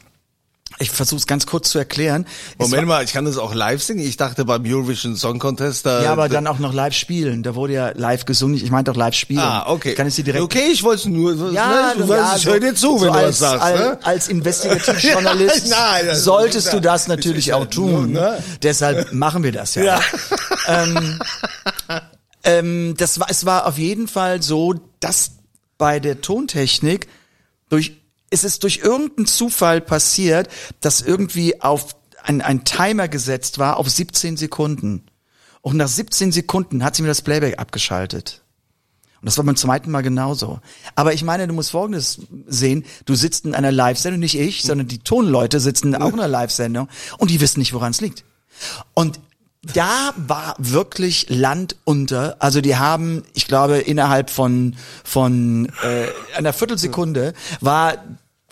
ich 0.79 0.89
versuche 0.91 1.17
es 1.19 1.27
ganz 1.27 1.45
kurz 1.45 1.69
zu 1.69 1.77
erklären. 1.77 2.25
Moment 2.57 2.87
mal, 2.87 3.03
ich 3.03 3.13
kann 3.13 3.25
das 3.25 3.37
auch 3.37 3.53
live 3.53 3.81
singen. 3.83 4.05
Ich 4.05 4.17
dachte 4.17 4.43
beim 4.45 4.63
Eurovision 4.65 5.15
Song 5.15 5.39
Contest 5.39 5.85
da. 5.85 6.03
ja, 6.03 6.11
aber 6.11 6.27
da, 6.27 6.35
dann 6.35 6.47
auch 6.47 6.59
noch 6.59 6.73
live 6.73 6.93
spielen. 6.93 7.43
Da 7.43 7.55
wurde 7.55 7.73
ja 7.73 7.91
live 7.95 8.25
gesungen. 8.25 8.55
Ich 8.55 8.71
meinte 8.71 8.91
auch 8.91 8.95
live 8.95 9.13
spielen. 9.15 9.39
Ah, 9.39 9.65
okay. 9.69 9.93
Kann 9.93 10.07
ich 10.07 10.15
sie 10.15 10.23
direkt 10.23 10.43
Okay, 10.43 10.69
ich 10.71 10.83
wollte 10.83 11.09
nur. 11.09 11.51
Ja, 11.51 11.67
ne, 11.69 11.93
du 11.97 12.03
ja, 12.03 12.09
weißt, 12.09 12.37
ich 12.37 12.43
so- 12.43 12.51
höre 12.51 12.59
dir 12.59 12.75
zu, 12.75 12.97
so 12.97 13.01
wenn 13.05 13.13
du 13.13 13.19
als, 13.19 13.39
was 13.41 13.51
sagst. 13.51 13.63
als, 13.63 13.79
ne? 13.79 13.99
als 14.03 14.27
Investigativjournalist 14.29 15.67
Ja, 15.67 16.03
das- 16.03 16.23
solltest 16.23 16.67
das- 16.67 16.73
du 16.73 16.79
das 16.81 16.93
das 17.03 17.07
natürlich 17.07 17.45
ja 17.47 17.55
auch 17.55 17.65
tun. 17.67 17.91
nur, 18.13 18.21
ne? 18.21 18.43
Deshalb 18.61 19.13
machen 19.13 19.43
wir 19.43 19.51
das 19.51 19.75
ja. 19.75 19.83
Ja. 19.83 20.01
ähm, 20.67 21.19
ähm, 22.43 22.95
das 22.97 23.19
war, 23.19 23.27
es 23.29 23.45
war 23.45 23.65
auf 23.67 23.77
jeden 23.77 24.07
Fall 24.07 24.41
so, 24.41 24.75
dass 24.99 25.31
bei 25.77 25.99
der 25.99 26.21
Tontechnik 26.21 27.07
durch, 27.69 27.93
es 28.33 28.43
ist 28.43 28.63
durch 28.63 28.79
irgendeinen 28.79 29.27
Zufall 29.27 29.79
passiert, 29.79 30.49
dass 30.81 31.01
irgendwie 31.01 31.61
auf 31.61 31.95
ein, 32.23 32.41
ein 32.41 32.65
Timer 32.65 33.07
gesetzt 33.07 33.59
war 33.59 33.77
auf 33.77 33.89
17 33.89 34.37
Sekunden. 34.37 35.05
Und 35.61 35.77
nach 35.77 35.87
17 35.87 36.31
Sekunden 36.31 36.83
hat 36.83 36.95
sie 36.95 37.03
mir 37.03 37.09
das 37.09 37.21
Playback 37.21 37.59
abgeschaltet. 37.59 38.41
Und 39.21 39.27
das 39.27 39.37
war 39.37 39.45
beim 39.45 39.55
zweiten 39.55 39.91
Mal 39.91 40.01
genauso. 40.01 40.59
Aber 40.95 41.13
ich 41.13 41.23
meine, 41.23 41.47
du 41.47 41.53
musst 41.53 41.71
Folgendes 41.71 42.21
sehen. 42.47 42.83
Du 43.05 43.15
sitzt 43.15 43.45
in 43.45 43.55
einer 43.55 43.71
Live-Sendung, 43.71 44.19
nicht 44.19 44.37
ich, 44.37 44.63
sondern 44.63 44.87
die 44.87 44.99
Tonleute 44.99 45.59
sitzen 45.59 45.95
auch 45.95 46.09
in 46.09 46.19
einer 46.19 46.27
Live-Sendung 46.27 46.89
und 47.19 47.29
die 47.29 47.39
wissen 47.39 47.59
nicht, 47.59 47.71
woran 47.71 47.91
es 47.91 48.01
liegt. 48.01 48.25
Und 48.93 49.19
da 49.73 50.13
war 50.17 50.55
wirklich 50.57 51.27
Land 51.29 51.77
unter. 51.85 52.35
Also 52.39 52.59
die 52.59 52.75
haben, 52.75 53.23
ich 53.33 53.47
glaube, 53.47 53.77
innerhalb 53.77 54.29
von 54.29 54.75
von 55.05 55.71
äh, 55.83 56.37
einer 56.37 56.51
Viertelsekunde 56.51 57.33
war 57.61 57.97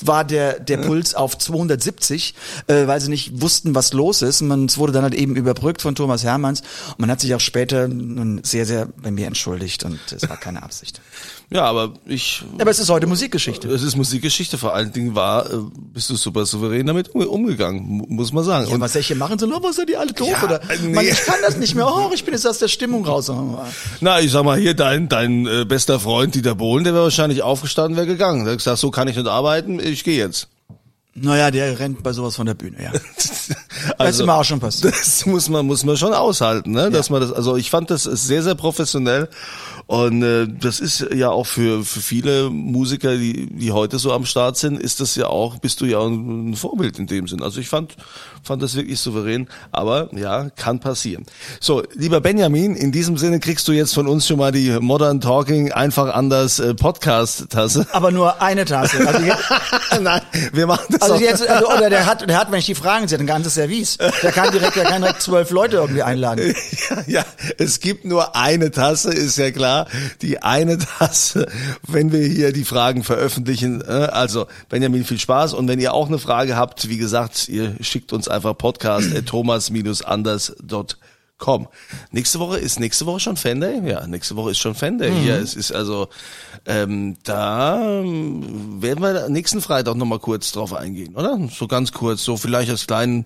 war 0.08 0.24
der, 0.24 0.60
der 0.60 0.78
Puls 0.78 1.16
auf 1.16 1.38
270, 1.38 2.34
äh, 2.68 2.88
weil 2.88 3.00
sie 3.02 3.10
nicht 3.10 3.42
wussten, 3.42 3.76
was 3.76 3.94
los 3.94 4.22
ist. 4.22 4.42
Und 4.42 4.48
man, 4.48 4.66
es 4.66 4.78
wurde 4.78 4.94
dann 4.94 5.04
halt 5.04 5.14
eben 5.16 5.36
überbrückt 5.36 5.82
von 5.82 5.96
Thomas 5.96 6.24
Hermanns. 6.24 6.62
Und 6.90 7.00
man 7.00 7.12
hat 7.12 7.20
sich 7.22 7.34
auch 7.36 7.40
später 7.40 7.88
nun 7.88 8.42
sehr, 8.44 8.66
sehr 8.66 8.88
bei 9.02 9.12
mir 9.12 9.28
entschuldigt 9.28 9.84
und 9.84 10.00
es 10.12 10.28
war 10.30 10.38
keine 10.38 10.64
Absicht. 10.64 11.02
Ja, 11.54 11.66
aber 11.66 11.92
ich. 12.06 12.44
Aber 12.60 12.72
es 12.72 12.80
ist 12.80 12.90
heute 12.90 13.08
Musikgeschichte. 13.08 13.68
Es 13.70 13.84
ist 13.84 13.98
Musikgeschichte, 13.98 14.58
vor 14.58 14.74
allen 14.74 14.94
Dingen 14.94 15.16
war, 15.16 15.52
äh, 15.52 15.58
bist 15.94 16.10
du 16.10 16.16
super 16.16 16.46
souverän 16.46 16.86
damit 16.88 17.10
umge- 17.10 17.26
umgegangen, 17.26 17.84
mu- 17.84 18.06
muss 18.08 18.32
man 18.32 18.46
sagen. 18.46 18.72
Ja, 18.72 18.80
was 18.80 18.94
solche 18.94 19.16
machen 19.16 19.38
so, 19.38 19.48
oh, 19.48 19.62
was 19.62 19.76
sind 19.76 19.90
die 19.90 19.98
alle 19.98 20.14
doof? 20.14 20.30
Ja, 20.32 20.44
oder, 20.46 20.62
äh, 20.70 20.78
nee. 20.82 20.94
Mann, 20.96 21.06
ich 21.06 21.22
kann 21.26 21.36
das 21.46 21.58
nicht 21.58 21.76
mehr. 21.76 21.86
Oh, 21.88 22.10
ich 22.14 22.24
bin 22.24 22.34
jetzt 22.34 22.48
aus 22.48 22.60
der 22.60 22.70
Stimmung 22.70 23.06
raus. 23.06 23.30
Na, 24.00 24.22
ich 24.22 24.32
sag 24.32 24.46
mal, 24.46 24.58
hier 24.58 24.76
dein, 24.76 25.10
dein 25.10 25.46
äh, 25.46 25.66
bester 25.66 26.00
Freund 26.00 26.36
Dieter 26.36 26.56
Bohlen, 26.56 26.86
der 26.86 26.94
wäre 26.94 27.04
wahrscheinlich 27.04 27.42
aufgestanden, 27.44 27.98
wäre 27.98 28.08
gegangen. 28.08 28.46
Der 28.46 28.54
hat 28.54 28.60
gesagt, 28.60 28.78
so 28.80 28.90
kann 28.90 29.10
ich 29.10 29.18
nicht 29.18 29.28
arbeiten, 29.28 29.82
ich 29.82 30.06
gehe 30.06 30.18
jetzt. 30.18 30.48
Naja, 31.14 31.52
der 31.52 31.78
rennt 31.78 32.02
bei 32.04 32.14
sowas 32.14 32.38
von 32.38 32.46
der 32.46 32.54
Bühne, 32.54 32.82
ja. 32.82 32.92
das 33.18 33.50
Also- 33.98 34.24
ist 34.24 34.26
mir 34.26 34.34
auch 34.34 34.46
schon 34.46 34.62
passiert. 34.62 34.94
Das 34.98 35.26
muss 35.26 35.50
man, 35.50 35.66
muss 35.66 35.84
man 35.84 35.98
schon 35.98 36.14
aushalten, 36.14 36.72
ne? 36.72 36.90
Dass 36.90 37.10
man 37.10 37.20
das, 37.20 37.34
also 37.34 37.58
ich 37.58 37.70
fand 37.70 37.90
das 37.92 38.04
sehr, 38.04 38.42
sehr 38.42 38.56
professionell. 38.56 39.28
Und 39.92 40.24
äh, 40.24 40.48
das 40.48 40.80
ist 40.80 41.06
ja 41.14 41.32
auch 41.32 41.46
für, 41.46 41.84
für 41.84 42.00
viele 42.00 42.50
Musiker, 42.50 43.18
die, 43.18 43.48
die 43.48 43.74
heute 43.74 44.00
so 44.00 44.14
am 44.14 44.26
Start 44.26 44.56
sind, 44.56 44.80
ist 44.80 45.02
das 45.02 45.16
ja 45.16 45.28
auch, 45.28 45.58
bist 45.58 45.82
du 45.82 45.86
ja 45.86 46.00
ein 46.00 46.56
Vorbild 46.56 46.98
in 46.98 47.08
dem 47.08 47.28
Sinn. 47.28 47.44
Also 47.44 47.60
ich 47.60 47.68
fand, 47.68 47.98
fand 48.42 48.64
das 48.64 48.74
wirklich 48.76 49.02
souverän, 49.02 49.50
aber 49.74 50.08
ja, 50.16 50.50
kann 50.52 50.80
passieren. 50.80 51.26
So, 51.60 51.84
lieber 51.94 52.22
Benjamin, 52.22 52.78
in 52.78 52.94
diesem 52.94 53.18
Sinne 53.18 53.42
kriegst 53.42 53.68
du 53.68 53.74
jetzt 53.74 53.94
von 53.94 54.08
uns 54.08 54.26
schon 54.26 54.38
mal 54.38 54.54
die 54.54 54.70
Modern 54.80 55.20
Talking 55.20 55.74
einfach 55.74 56.16
anders 56.16 56.60
äh, 56.60 56.74
Podcast-Tasse. 56.74 57.86
Aber 57.92 58.12
nur 58.12 58.42
eine 58.42 58.64
Tasse. 58.64 59.06
Also 59.06 59.20
jetzt, 59.26 59.44
Nein, 60.02 60.22
wir 60.54 60.68
machen 60.68 60.86
das 60.88 61.02
also 61.02 61.16
auch. 61.16 61.20
jetzt 61.20 61.46
also, 61.46 61.68
oder 61.68 61.90
der 61.90 62.06
hat, 62.06 62.30
der 62.30 62.40
hat, 62.40 62.50
wenn 62.50 62.60
ich 62.60 62.66
die 62.66 62.76
Fragen 62.76 63.10
sehe, 63.10 63.20
ein 63.20 63.28
ganzes 63.28 63.56
Service. 63.56 63.98
Der 63.98 64.32
kann 64.32 64.52
direkt, 64.52 64.78
der 64.78 64.86
kann 64.86 65.02
direkt 65.02 65.22
zwölf 65.22 65.52
Leute 65.52 65.76
irgendwie 65.76 66.04
einladen. 66.04 66.56
Ja, 66.90 67.04
ja, 67.08 67.26
es 67.58 67.80
gibt 67.80 68.06
nur 68.06 68.36
eine 68.36 68.72
Tasse, 68.72 69.12
ist 69.14 69.38
ja 69.38 69.52
klar. 69.52 69.81
Die 70.22 70.42
eine 70.42 70.78
Tasse, 70.78 71.48
wenn 71.88 72.12
wir 72.12 72.26
hier 72.28 72.52
die 72.54 72.66
Fragen 72.66 73.04
veröffentlichen. 73.04 73.82
äh, 73.82 74.10
Also, 74.12 74.48
Benjamin, 74.70 75.06
viel 75.06 75.20
Spaß. 75.20 75.54
Und 75.54 75.68
wenn 75.68 75.80
ihr 75.80 75.94
auch 75.94 76.08
eine 76.08 76.20
Frage 76.20 76.56
habt, 76.56 76.90
wie 76.90 76.98
gesagt, 76.98 77.48
ihr 77.50 77.76
schickt 77.82 78.14
uns 78.14 78.28
einfach 78.28 78.58
podcast 78.58 79.16
at 79.16 79.26
thomas-anders.com. 79.28 81.68
Nächste 82.12 82.40
Woche 82.40 82.60
ist 82.60 82.80
nächste 82.80 83.06
Woche 83.08 83.20
schon 83.20 83.36
Fan 83.38 83.60
Day? 83.62 83.82
Ja, 83.84 84.06
nächste 84.06 84.36
Woche 84.36 84.52
ist 84.52 84.60
schon 84.60 84.76
Fan 84.76 84.98
Day. 85.00 85.12
Ja, 85.26 85.38
es 85.38 85.56
ist 85.56 85.72
also, 85.72 86.08
ähm, 86.66 87.18
da 87.24 87.82
ähm, 88.00 88.80
werden 88.82 89.02
wir 89.04 89.30
nächsten 89.30 89.62
Freitag 89.62 89.96
nochmal 89.96 90.20
kurz 90.20 90.52
drauf 90.52 90.74
eingehen, 90.74 91.16
oder? 91.16 91.40
So 91.58 91.68
ganz 91.68 91.92
kurz, 91.92 92.24
so 92.24 92.38
vielleicht 92.38 92.70
als 92.70 92.86
kleinen, 92.86 93.26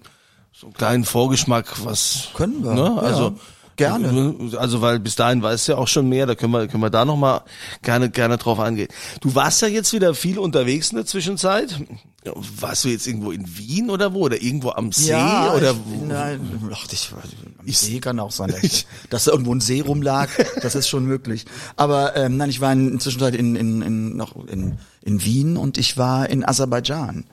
so 0.53 0.67
einen 0.67 0.73
kleinen 0.75 1.03
Vorgeschmack, 1.03 1.83
was 1.83 2.29
Können 2.35 2.63
wir, 2.63 2.71
Ne? 2.73 2.99
ja. 3.03 3.33
Also 3.77 3.99
Gerne. 3.99 4.57
Also 4.57 4.81
weil 4.81 4.99
bis 4.99 5.15
dahin 5.15 5.41
weißt 5.41 5.67
du 5.67 5.73
ja 5.73 5.77
auch 5.77 5.87
schon 5.87 6.07
mehr, 6.07 6.25
da 6.25 6.35
können 6.35 6.53
wir 6.53 6.67
können 6.67 6.81
wir 6.81 6.89
da 6.89 7.03
noch 7.03 7.17
mal 7.17 7.41
gerne 7.81 8.09
gerne 8.09 8.37
drauf 8.37 8.59
angehen. 8.59 8.87
Du 9.19 9.35
warst 9.35 9.61
ja 9.61 9.67
jetzt 9.67 9.91
wieder 9.91 10.13
viel 10.13 10.39
unterwegs 10.39 10.91
in 10.91 10.97
der 10.97 11.05
Zwischenzeit. 11.05 11.77
Ja, 12.25 12.31
Warst 12.59 12.85
du 12.85 12.89
jetzt 12.89 13.05
irgendwo 13.05 13.31
in 13.31 13.45
Wien 13.57 13.89
oder 13.89 14.13
wo 14.13 14.21
oder 14.21 14.41
irgendwo 14.41 14.71
am 14.71 14.91
See 14.91 15.13
oder 15.13 15.71
ich, 15.71 16.07
nein, 16.07 16.69
ach, 16.73 16.87
ich, 16.91 17.11
am 17.11 17.67
See 17.67 17.99
kann 17.99 18.19
auch 18.19 18.31
sein, 18.31 18.49
dass, 18.49 18.63
ich, 18.63 18.87
dass 19.09 19.25
da 19.25 19.31
irgendwo 19.31 19.53
ein 19.53 19.61
See 19.61 19.81
rumlag. 19.81 20.29
Das 20.61 20.73
ist 20.73 20.87
schon 20.87 21.05
möglich. 21.05 21.45
Aber 21.75 22.15
ähm, 22.15 22.37
nein, 22.37 22.49
ich 22.49 22.61
war 22.61 22.71
in, 22.73 22.93
in 22.93 22.99
Zwischenzeit 22.99 23.35
in, 23.35 23.55
in, 23.55 23.81
in, 23.81 24.17
noch 24.17 24.35
in, 24.47 24.79
in 25.03 25.23
Wien 25.23 25.57
und 25.57 25.77
ich 25.77 25.97
war 25.97 26.29
in 26.29 26.43
Aserbaidschan. 26.47 27.25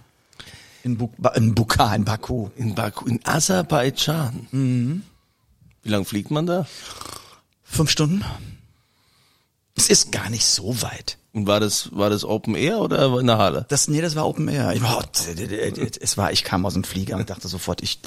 In, 0.85 0.99
Buk 0.99 1.13
in 1.37 1.55
Buka, 1.55 1.95
in 1.95 2.05
Baku. 2.05 2.49
in 2.57 2.75
Baku 2.75 3.07
in 3.07 3.21
Aserbaidschan? 3.25 4.49
Mhm. 4.51 5.03
Wie 5.83 5.91
lang 5.91 6.05
fliegt 6.05 6.31
man 6.31 6.47
da? 6.47 6.67
Fünf 7.65 7.91
Stunden? 7.91 8.25
Es 9.75 9.89
ist 9.89 10.13
gar 10.13 10.29
nicht 10.31 10.45
so 10.45 10.81
weit. 10.83 11.17
Und 11.33 11.47
war 11.47 11.61
das 11.61 11.89
war 11.93 12.11
das 12.11 12.25
Open 12.27 12.55
Air 12.55 12.81
oder 12.81 13.19
in 13.19 13.27
der 13.27 13.39
Halle? 13.39 13.65
Das, 13.71 13.89
nee, 13.89 14.03
das 14.03 14.15
war 14.17 14.27
Open 14.29 14.49
Air. 14.49 14.75
Ich, 14.75 14.83
war- 14.83 15.03
es 15.99 16.19
war, 16.19 16.31
ich 16.31 16.45
kam 16.45 16.67
aus 16.67 16.75
dem 16.75 16.85
Flieger 16.85 17.17
und 17.17 17.31
dachte 17.31 17.49
sofort, 17.49 17.83
ich, 17.83 18.01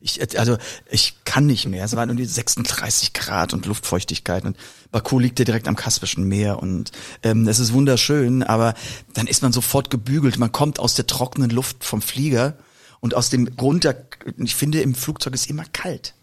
ich, 0.00 0.36
also, 0.36 0.58
ich 0.90 1.14
kann 1.24 1.46
nicht 1.46 1.68
mehr. 1.68 1.84
Es 1.84 1.94
waren 1.94 2.08
irgendwie 2.08 2.24
36 2.24 3.12
Grad 3.12 3.52
und 3.54 3.66
Luftfeuchtigkeit 3.66 4.44
und 4.44 4.56
Baku 4.90 5.20
liegt 5.20 5.38
ja 5.38 5.44
direkt 5.44 5.68
am 5.68 5.76
Kaspischen 5.76 6.24
Meer 6.24 6.58
und, 6.60 6.90
ähm, 7.22 7.46
es 7.46 7.60
ist 7.60 7.72
wunderschön, 7.72 8.42
aber 8.42 8.74
dann 9.14 9.28
ist 9.28 9.42
man 9.42 9.52
sofort 9.52 9.88
gebügelt. 9.88 10.38
Man 10.38 10.50
kommt 10.50 10.80
aus 10.80 10.94
der 10.94 11.06
trockenen 11.06 11.50
Luft 11.50 11.84
vom 11.84 12.02
Flieger 12.02 12.54
und 12.98 13.14
aus 13.14 13.30
dem 13.30 13.46
runter, 13.60 13.94
ich 14.38 14.56
finde, 14.56 14.80
im 14.82 14.96
Flugzeug 14.96 15.34
ist 15.34 15.48
immer 15.48 15.64
kalt. 15.72 16.14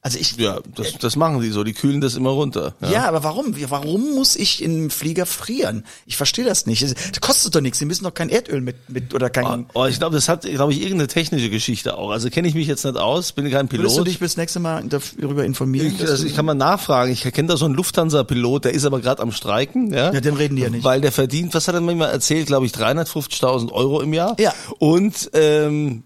Also 0.00 0.16
ich, 0.18 0.36
Ja, 0.36 0.60
das, 0.76 0.92
das 1.00 1.16
machen 1.16 1.40
die 1.40 1.50
so, 1.50 1.64
die 1.64 1.72
kühlen 1.72 2.00
das 2.00 2.14
immer 2.14 2.30
runter. 2.30 2.74
ja. 2.80 3.08
aber 3.08 3.24
warum? 3.24 3.54
Warum 3.68 4.14
muss 4.14 4.36
ich 4.36 4.62
im 4.62 4.90
Flieger 4.90 5.26
frieren? 5.26 5.84
Ich 6.06 6.16
verstehe 6.16 6.44
das 6.44 6.66
nicht. 6.66 6.82
Das 6.82 7.20
kostet 7.20 7.54
doch 7.54 7.60
nichts. 7.60 7.78
Sie 7.80 7.84
müssen 7.84 8.04
doch 8.04 8.14
kein 8.14 8.28
Erdöl 8.28 8.60
mit, 8.60 8.76
mit 8.88 9.12
oder 9.12 9.28
kein. 9.28 9.66
Oh, 9.74 9.86
ich 9.86 9.98
glaube, 9.98 10.14
das 10.14 10.28
hat, 10.28 10.42
glaube 10.42 10.72
ich, 10.72 10.80
irgendeine 10.82 11.08
technische 11.08 11.50
Geschichte 11.50 11.98
auch. 11.98 12.10
Also 12.10 12.30
kenne 12.30 12.46
ich 12.46 12.54
mich 12.54 12.68
jetzt 12.68 12.84
nicht 12.84 12.96
aus, 12.96 13.32
bin 13.32 13.50
kein 13.50 13.66
Pilot. 13.68 13.84
Würdest 13.86 13.98
du 13.98 14.04
dich 14.04 14.18
bis 14.20 14.36
nächste 14.36 14.60
Mal 14.60 14.84
darüber 14.84 15.44
informieren? 15.44 15.88
Ich, 15.88 16.00
also 16.00 16.24
ich 16.24 16.34
kann 16.34 16.44
mal 16.46 16.54
nachfragen. 16.54 17.12
Ich 17.12 17.22
kenne 17.32 17.48
da 17.48 17.56
so 17.56 17.64
einen 17.64 17.74
Lufthansa-Pilot, 17.74 18.66
der 18.66 18.74
ist 18.74 18.84
aber 18.84 19.00
gerade 19.00 19.20
am 19.20 19.32
Streiken. 19.32 19.92
Ja, 19.92 20.12
Ja, 20.12 20.20
dem 20.20 20.36
reden 20.36 20.54
die 20.56 20.62
ja 20.62 20.70
nicht. 20.70 20.84
Weil 20.84 21.00
der 21.00 21.10
verdient, 21.12 21.54
was 21.54 21.66
hat 21.66 21.74
er 21.74 21.80
mir 21.80 21.94
mal 21.96 22.06
erzählt, 22.06 22.46
glaube 22.46 22.66
ich, 22.66 22.72
350.000 22.72 23.72
Euro 23.72 24.00
im 24.00 24.12
Jahr. 24.12 24.36
Ja. 24.38 24.52
Und 24.78 25.30
ähm, 25.34 26.04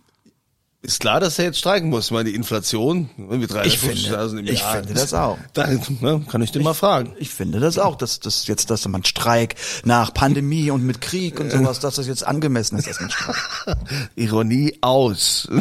ist 0.82 0.98
klar, 1.00 1.20
dass 1.20 1.38
er 1.38 1.44
jetzt 1.46 1.58
streiken 1.58 1.88
muss. 1.90 2.06
Ich 2.06 2.10
meine, 2.10 2.28
die 2.28 2.34
Inflation 2.34 3.08
mit 3.16 3.50
Ich 3.64 3.78
finde- 3.78 3.94
350.000 4.00 4.38
im 4.40 4.46
ich 4.46 4.60
Jahr. 4.60 4.76
finde 4.78 4.94
das 4.94 5.14
auch. 5.14 5.38
Dann 5.52 5.80
ne, 6.00 6.24
kann 6.28 6.42
ich 6.42 6.50
den 6.50 6.62
mal 6.64 6.74
fragen. 6.74 7.14
Ich 7.18 7.30
finde 7.30 7.60
das 7.60 7.78
auch, 7.78 7.94
dass 7.96 8.18
das 8.20 8.46
jetzt, 8.48 8.68
dass 8.70 8.86
man 8.88 9.04
Streik 9.04 9.54
nach 9.84 10.12
Pandemie 10.12 10.70
und 10.72 10.84
mit 10.84 11.00
Krieg 11.00 11.38
und 11.38 11.50
sowas, 11.52 11.78
dass 11.78 11.94
das 11.96 12.08
jetzt 12.08 12.26
angemessen 12.26 12.78
ist, 12.78 12.88
dass 12.88 13.00
man 13.00 13.10
Streik. 13.10 13.36
Ironie 14.16 14.76
aus. 14.80 15.48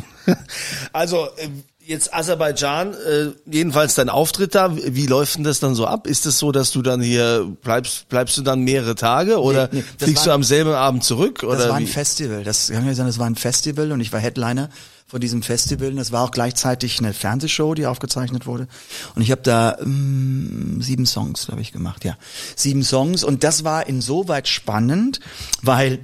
Also 0.94 1.28
äh, 1.38 1.50
jetzt 1.86 2.14
Aserbaidschan, 2.14 2.94
äh, 2.94 3.32
jedenfalls 3.46 3.96
dein 3.96 4.10
Auftritt 4.10 4.56
da, 4.56 4.76
wie 4.76 5.08
läuft 5.08 5.36
denn 5.38 5.44
das 5.44 5.60
dann 5.60 5.76
so 5.76 5.86
ab? 5.88 6.08
Ist 6.08 6.26
es 6.26 6.38
so, 6.40 6.52
dass 6.52 6.72
du 6.72 6.82
dann 6.82 7.02
hier 7.02 7.46
bleibst, 7.64 8.08
bleibst 8.10 8.38
du 8.38 8.42
dann 8.42 8.62
mehrere 8.62 8.96
Tage 8.96 9.40
oder 9.42 9.70
nee, 9.72 9.84
das 9.98 10.06
fliegst 10.06 10.26
du 10.26 10.30
war- 10.30 10.36
am 10.36 10.44
selben 10.44 10.72
Abend 10.74 11.04
zurück 11.04 11.44
oder 11.44 11.58
Das 11.58 11.70
war 11.70 11.80
wie? 11.80 11.84
ein 11.84 11.88
Festival. 11.88 12.44
Das 12.44 12.70
kann 12.70 12.86
ja 12.86 12.94
sagen, 12.94 13.08
das 13.08 13.20
war 13.20 13.26
ein 13.28 13.36
Festival 13.36 13.92
und 13.92 14.00
ich 14.00 14.14
war 14.14 14.20
Headliner 14.20 14.70
von 15.08 15.20
diesem 15.20 15.42
Festival. 15.42 15.90
Und 15.90 15.98
das 15.98 16.12
war 16.14 16.24
auch 16.24 16.32
gleichzeitig 16.32 17.00
eine 17.00 17.14
Fernsehshow, 17.14 17.74
die 17.74 17.86
aufgezeichnet 17.86 18.46
wurde. 18.46 18.68
Und 19.16 19.22
ich 19.24 19.32
habe 19.32 19.42
da 19.42 19.78
ähm, 19.82 20.78
sieben 20.82 21.06
Songs, 21.06 21.48
glaube 21.48 21.62
ich, 21.62 21.74
gemacht. 21.74 22.06
Ja, 22.06 22.16
sieben 22.56 22.84
Songs. 22.84 23.24
Und 23.26 23.44
das 23.44 23.64
war 23.66 23.88
insoweit 23.88 24.48
spannend, 24.48 25.20
weil 25.62 26.00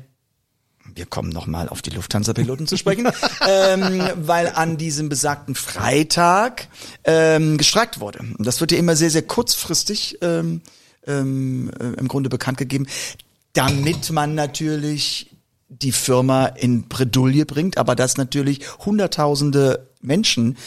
wir 0.98 1.06
kommen 1.06 1.30
nochmal 1.30 1.70
auf 1.70 1.82
die 1.82 1.92
Lufthansa-Piloten 1.92 2.68
zu 2.68 2.76
sprechen, 2.76 3.08
ähm, 3.48 4.02
weil 4.16 4.50
an 4.50 4.78
diesem 4.78 5.10
besagten 5.10 5.56
Freitag 5.56 6.68
ähm, 7.04 7.58
gestreikt 7.58 8.00
wurde. 8.00 8.20
Und 8.20 8.46
das 8.46 8.60
wird 8.60 8.72
ja 8.72 8.78
immer 8.78 8.96
sehr, 8.96 9.10
sehr 9.10 9.22
kurzfristig 9.22 10.18
ähm, 10.22 10.62
ähm, 11.06 11.72
äh, 11.80 12.00
im 12.00 12.08
Grunde 12.08 12.30
bekannt 12.30 12.58
gegeben, 12.58 12.88
damit 13.54 14.12
man 14.12 14.36
natürlich 14.36 15.32
die 15.70 15.92
Firma 15.92 16.46
in 16.46 16.84
Bredouille 16.84 17.46
bringt, 17.46 17.78
aber 17.78 17.96
dass 17.96 18.18
natürlich 18.18 18.62
hunderttausende 18.86 19.88
Menschen 20.02 20.58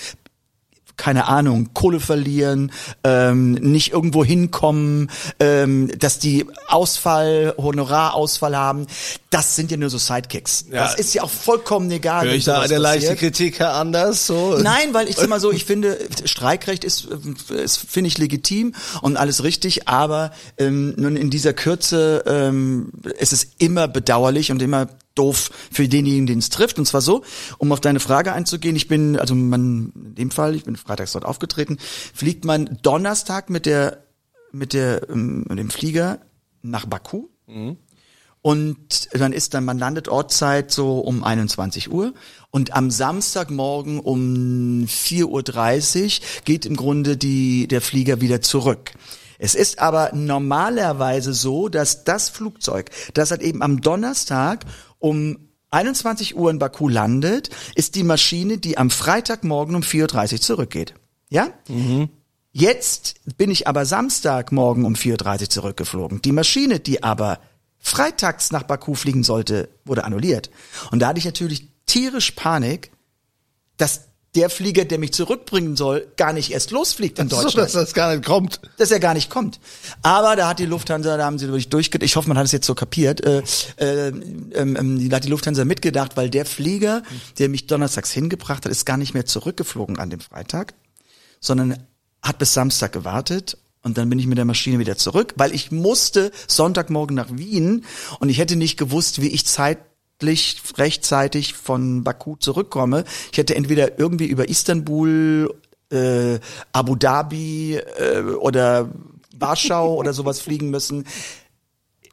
keine 1.00 1.28
Ahnung, 1.28 1.70
Kohle 1.72 1.98
verlieren, 1.98 2.72
ähm, 3.04 3.52
nicht 3.52 3.90
irgendwo 3.90 4.22
hinkommen, 4.22 5.10
ähm, 5.40 5.90
dass 5.98 6.18
die 6.18 6.44
Ausfall, 6.68 7.54
Honorarausfall 7.56 8.54
haben, 8.54 8.86
das 9.30 9.56
sind 9.56 9.70
ja 9.70 9.78
nur 9.78 9.88
so 9.88 9.96
Sidekicks. 9.96 10.66
Ja. 10.70 10.82
Das 10.84 10.96
ist 10.96 11.14
ja 11.14 11.22
auch 11.22 11.30
vollkommen 11.30 11.90
egal. 11.90 12.26
Hör 12.26 12.34
ich 12.34 12.44
da 12.44 12.60
eine 12.60 12.76
leichte. 12.76 13.16
Kritik 13.16 13.62
anders? 13.62 14.26
So? 14.26 14.58
Nein, 14.58 14.92
weil 14.92 15.08
ich 15.08 15.16
sag 15.16 15.30
mal 15.30 15.40
so, 15.40 15.50
ich 15.52 15.64
finde, 15.64 15.98
Streikrecht 16.26 16.84
ist, 16.84 17.08
ist 17.48 17.78
finde 17.78 18.08
ich 18.08 18.18
legitim 18.18 18.74
und 19.00 19.16
alles 19.16 19.42
richtig, 19.42 19.88
aber 19.88 20.32
ähm, 20.58 20.92
nun 20.98 21.16
in 21.16 21.30
dieser 21.30 21.54
Kürze 21.54 22.24
ähm, 22.26 22.92
ist 23.18 23.32
es 23.32 23.52
immer 23.56 23.88
bedauerlich 23.88 24.52
und 24.52 24.60
immer 24.60 24.88
doof 25.14 25.50
für 25.70 25.88
denjenigen, 25.88 26.26
den 26.26 26.38
es 26.38 26.50
trifft. 26.50 26.78
Und 26.78 26.86
zwar 26.86 27.00
so, 27.00 27.22
um 27.58 27.72
auf 27.72 27.80
deine 27.80 28.00
Frage 28.00 28.32
einzugehen, 28.32 28.76
ich 28.76 28.88
bin, 28.88 29.18
also 29.18 29.34
man, 29.34 29.92
in 29.94 30.14
dem 30.14 30.30
Fall, 30.30 30.54
ich 30.54 30.64
bin 30.64 30.76
freitags 30.76 31.12
dort 31.12 31.24
aufgetreten, 31.24 31.78
fliegt 32.14 32.44
man 32.44 32.78
Donnerstag 32.82 33.50
mit 33.50 33.66
der, 33.66 34.04
mit 34.52 34.72
der, 34.72 35.08
ähm, 35.10 35.44
mit 35.48 35.58
dem 35.58 35.70
Flieger 35.70 36.20
nach 36.62 36.86
Baku. 36.86 37.28
Und 38.42 39.08
dann 39.12 39.34
ist 39.34 39.52
dann, 39.52 39.66
man 39.66 39.78
landet 39.78 40.08
Ortszeit 40.08 40.70
so 40.70 41.00
um 41.00 41.24
21 41.24 41.92
Uhr. 41.92 42.14
Und 42.50 42.72
am 42.72 42.90
Samstagmorgen 42.90 44.00
um 44.00 44.86
4.30 44.86 45.24
Uhr 45.26 46.26
geht 46.44 46.64
im 46.64 46.76
Grunde 46.76 47.18
die, 47.18 47.68
der 47.68 47.82
Flieger 47.82 48.22
wieder 48.22 48.40
zurück. 48.40 48.92
Es 49.42 49.54
ist 49.54 49.78
aber 49.78 50.10
normalerweise 50.12 51.32
so, 51.32 51.70
dass 51.70 52.04
das 52.04 52.28
Flugzeug, 52.28 52.90
das 53.14 53.30
halt 53.30 53.40
eben 53.40 53.62
am 53.62 53.80
Donnerstag 53.80 54.66
um 54.98 55.48
21 55.70 56.36
Uhr 56.36 56.50
in 56.50 56.58
Baku 56.58 56.88
landet, 56.90 57.48
ist 57.74 57.94
die 57.94 58.02
Maschine, 58.02 58.58
die 58.58 58.76
am 58.76 58.90
Freitagmorgen 58.90 59.74
um 59.74 59.82
4.30 59.82 60.32
Uhr 60.32 60.40
zurückgeht. 60.42 60.94
Ja? 61.30 61.48
Jetzt 62.52 63.14
bin 63.38 63.50
ich 63.50 63.66
aber 63.66 63.86
Samstagmorgen 63.86 64.84
um 64.84 64.92
4.30 64.92 65.40
Uhr 65.40 65.50
zurückgeflogen. 65.50 66.20
Die 66.20 66.32
Maschine, 66.32 66.78
die 66.78 67.02
aber 67.02 67.40
freitags 67.78 68.52
nach 68.52 68.64
Baku 68.64 68.94
fliegen 68.94 69.24
sollte, 69.24 69.70
wurde 69.86 70.04
annulliert. 70.04 70.50
Und 70.90 70.98
da 70.98 71.08
hatte 71.08 71.18
ich 71.18 71.24
natürlich 71.24 71.66
tierisch 71.86 72.32
Panik, 72.32 72.90
dass 73.78 74.09
der 74.36 74.48
Flieger, 74.48 74.84
der 74.84 74.98
mich 74.98 75.12
zurückbringen 75.12 75.74
soll, 75.76 76.06
gar 76.16 76.32
nicht 76.32 76.52
erst 76.52 76.70
losfliegt 76.70 77.18
in 77.18 77.28
So, 77.28 77.42
Deutschland 77.42 77.66
dass 77.66 77.72
das 77.72 77.94
gar 77.94 78.14
nicht 78.14 78.24
kommt. 78.24 78.60
dass 78.76 78.90
er 78.92 79.00
gar 79.00 79.14
nicht 79.14 79.28
kommt. 79.28 79.58
Aber 80.02 80.36
da 80.36 80.48
hat 80.48 80.60
die 80.60 80.66
Lufthansa, 80.66 81.16
da 81.16 81.24
haben 81.24 81.38
sie 81.38 81.46
wirklich 81.48 81.68
durchgedacht, 81.68 82.04
ich 82.04 82.14
hoffe, 82.14 82.28
man 82.28 82.38
hat 82.38 82.44
es 82.46 82.52
jetzt 82.52 82.66
so 82.66 82.74
kapiert, 82.76 83.24
äh, 83.24 83.42
äh, 83.78 84.08
ähm, 84.08 84.52
ähm, 84.54 85.08
da 85.08 85.16
hat 85.16 85.24
die 85.24 85.28
Lufthansa 85.30 85.64
mitgedacht, 85.64 86.16
weil 86.16 86.30
der 86.30 86.46
Flieger, 86.46 87.02
der 87.38 87.48
mich 87.48 87.66
donnerstags 87.66 88.12
hingebracht 88.12 88.64
hat, 88.64 88.70
ist 88.70 88.86
gar 88.86 88.96
nicht 88.96 89.14
mehr 89.14 89.26
zurückgeflogen 89.26 89.98
an 89.98 90.10
dem 90.10 90.20
Freitag, 90.20 90.74
sondern 91.40 91.82
hat 92.22 92.38
bis 92.38 92.54
Samstag 92.54 92.92
gewartet 92.92 93.56
und 93.82 93.98
dann 93.98 94.10
bin 94.10 94.18
ich 94.18 94.26
mit 94.26 94.38
der 94.38 94.44
Maschine 94.44 94.78
wieder 94.78 94.96
zurück, 94.96 95.32
weil 95.36 95.54
ich 95.54 95.72
musste 95.72 96.30
Sonntagmorgen 96.46 97.16
nach 97.16 97.30
Wien 97.32 97.84
und 98.20 98.28
ich 98.28 98.38
hätte 98.38 98.54
nicht 98.54 98.76
gewusst, 98.76 99.22
wie 99.22 99.28
ich 99.28 99.46
zeitlich 100.20 100.62
rechtzeitig 100.76 101.54
von 101.54 102.04
Baku 102.04 102.36
zurückkomme. 102.36 103.04
Ich 103.32 103.38
hätte 103.38 103.56
entweder 103.56 103.98
irgendwie 103.98 104.26
über 104.26 104.48
Istanbul, 104.48 105.54
äh, 105.90 106.38
Abu 106.72 106.94
Dhabi 106.94 107.76
äh, 107.76 108.20
oder 108.20 108.90
Warschau 109.38 109.94
oder 109.94 110.12
sowas 110.12 110.40
fliegen 110.40 110.68
müssen. 110.68 111.06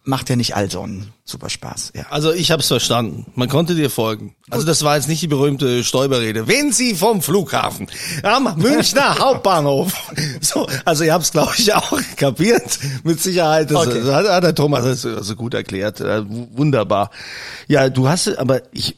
Macht 0.08 0.30
ja 0.30 0.38
nicht 0.38 0.56
all 0.56 0.72
so 0.72 0.82
einen 0.82 1.12
super 1.26 1.50
Spaß. 1.50 1.92
Ja. 1.94 2.06
Also 2.12 2.32
ich 2.32 2.50
hab's 2.52 2.68
verstanden. 2.70 3.26
Man 3.36 3.50
konnte 3.50 3.76
dir 3.76 3.90
folgen. 3.90 4.36
Also 4.50 4.66
das 4.66 4.82
war 4.84 4.96
jetzt 4.96 5.10
nicht 5.10 5.22
die 5.22 5.28
berühmte 5.28 5.84
Stoiberrede. 5.84 6.48
Wenn 6.48 6.72
Sie 6.72 6.96
vom 6.96 7.22
Flughafen 7.22 7.88
am 8.24 8.56
Münchner 8.58 9.20
Hauptbahnhof. 9.20 9.94
So, 10.42 10.66
also 10.86 11.04
ihr 11.04 11.14
habt's 11.14 11.32
glaube 11.32 11.52
ich 11.58 11.74
auch 11.74 12.00
kapiert. 12.16 12.80
Mit 13.04 13.22
Sicherheit. 13.22 13.70
Das 13.70 13.86
Okay. 13.86 14.02
hat, 14.06 14.26
hat 14.30 14.44
der 14.46 14.56
Thomas 14.56 14.86
das 14.86 15.06
also 15.06 15.36
gut 15.36 15.54
erklärt. 15.54 16.00
Äh, 16.00 16.24
Wunderbar. 16.28 17.12
Ja, 17.68 17.90
du 17.90 18.08
hast, 18.08 18.30
aber 18.38 18.62
ich, 18.72 18.96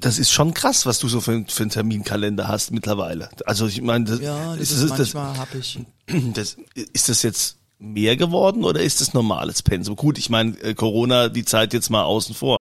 das 0.00 0.18
ist 0.18 0.30
schon 0.30 0.52
krass, 0.52 0.84
was 0.84 0.98
du 0.98 1.08
so 1.08 1.22
für, 1.22 1.42
für 1.48 1.62
einen 1.62 1.70
Terminkalender 1.70 2.48
hast 2.48 2.70
mittlerweile. 2.70 3.30
Also 3.46 3.66
ich 3.66 3.80
meine, 3.80 4.04
das, 4.04 4.20
Ja, 4.20 4.54
das 4.56 4.70
ist, 4.70 4.82
ist, 4.82 4.90
das, 4.90 5.14
manchmal 5.14 5.38
habe 5.38 5.56
ich. 5.58 5.78
das, 6.34 6.58
ist 6.92 7.08
das 7.08 7.22
jetzt 7.22 7.56
mehr 7.78 8.16
geworden 8.16 8.64
oder 8.64 8.80
ist 8.80 9.00
das 9.00 9.14
normales 9.14 9.62
Pensum? 9.62 9.96
Gut, 9.96 10.18
ich 10.18 10.30
meine, 10.30 10.58
äh, 10.62 10.74
Corona, 10.74 11.28
die 11.28 11.44
Zeit 11.44 11.72
jetzt 11.72 11.90
mal 11.90 12.04
außen 12.04 12.34
vor. 12.34 12.58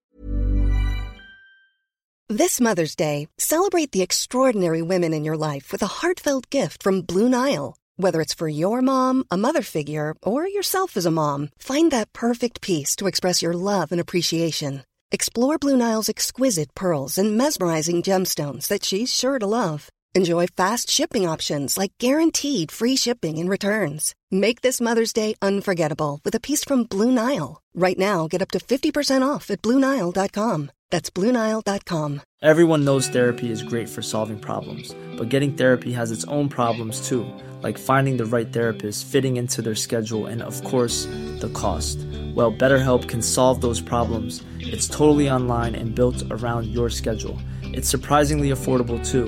This 2.30 2.60
Mother's 2.60 2.96
Day, 2.96 3.30
celebrate 3.38 3.94
the 3.94 4.02
extraordinary 4.02 4.82
women 4.82 5.14
in 5.14 5.24
your 5.24 5.38
life 5.38 5.72
with 5.72 5.82
a 5.82 6.02
heartfelt 6.02 6.50
gift 6.50 6.84
from 6.84 7.02
Blue 7.02 7.30
Nile. 7.30 7.76
Whether 7.96 8.22
it's 8.22 8.34
for 8.34 8.50
your 8.50 8.82
mom, 8.82 9.24
a 9.32 9.38
mother 9.38 9.64
figure, 9.64 10.14
or 10.22 10.46
yourself 10.46 10.98
as 10.98 11.06
a 11.06 11.12
mom, 11.12 11.50
find 11.58 11.90
that 11.92 12.12
perfect 12.14 12.62
piece 12.62 12.96
to 12.98 13.08
express 13.08 13.42
your 13.42 13.54
love 13.54 13.92
and 13.92 14.02
appreciation. 14.02 14.84
Explore 15.10 15.58
Blue 15.58 15.78
Nile's 15.78 16.10
exquisite 16.10 16.76
pearls 16.76 17.18
and 17.18 17.38
mesmerizing 17.38 18.04
gemstones 18.04 18.68
that 18.68 18.84
she's 18.84 19.14
sure 19.14 19.40
to 19.40 19.48
love. 19.48 19.90
Enjoy 20.18 20.48
fast 20.48 20.90
shipping 20.90 21.28
options 21.28 21.78
like 21.78 21.94
guaranteed 22.00 22.72
free 22.72 22.96
shipping 22.96 23.38
and 23.38 23.48
returns. 23.48 24.16
Make 24.32 24.62
this 24.62 24.82
Mother's 24.82 25.14
Day 25.14 25.36
unforgettable 25.44 26.22
with 26.26 26.34
a 26.34 26.40
piece 26.40 26.64
from 26.64 26.86
Blue 26.86 27.12
Nile. 27.12 27.62
Right 27.76 28.00
now, 28.00 28.28
get 28.28 28.42
up 28.42 28.50
to 28.54 28.58
50% 28.58 29.22
off 29.22 29.52
at 29.52 29.62
BlueNile.com. 29.62 30.72
That's 30.90 31.12
BlueNile.com. 31.12 32.22
Everyone 32.42 32.84
knows 32.84 33.08
therapy 33.08 33.52
is 33.52 33.62
great 33.62 33.88
for 33.88 34.02
solving 34.02 34.40
problems, 34.40 34.96
but 35.18 35.30
getting 35.30 35.54
therapy 35.54 35.92
has 35.92 36.12
its 36.12 36.26
own 36.26 36.50
problems 36.50 37.08
too, 37.08 37.24
like 37.62 37.78
finding 37.78 38.18
the 38.18 38.26
right 38.26 38.52
therapist, 38.52 39.06
fitting 39.06 39.38
into 39.38 39.62
their 39.62 39.76
schedule, 39.76 40.26
and 40.26 40.42
of 40.42 40.64
course, 40.64 41.06
the 41.42 41.52
cost. 41.54 42.00
Well, 42.34 42.52
BetterHelp 42.52 43.08
can 43.08 43.22
solve 43.22 43.62
those 43.62 43.82
problems. 43.82 44.44
It's 44.60 44.88
totally 44.88 45.30
online 45.30 45.76
and 45.76 45.94
built 45.94 46.24
around 46.32 46.66
your 46.68 46.90
schedule. 46.90 47.38
It's 47.62 47.88
surprisingly 47.90 48.50
affordable 48.50 49.00
too. 49.06 49.28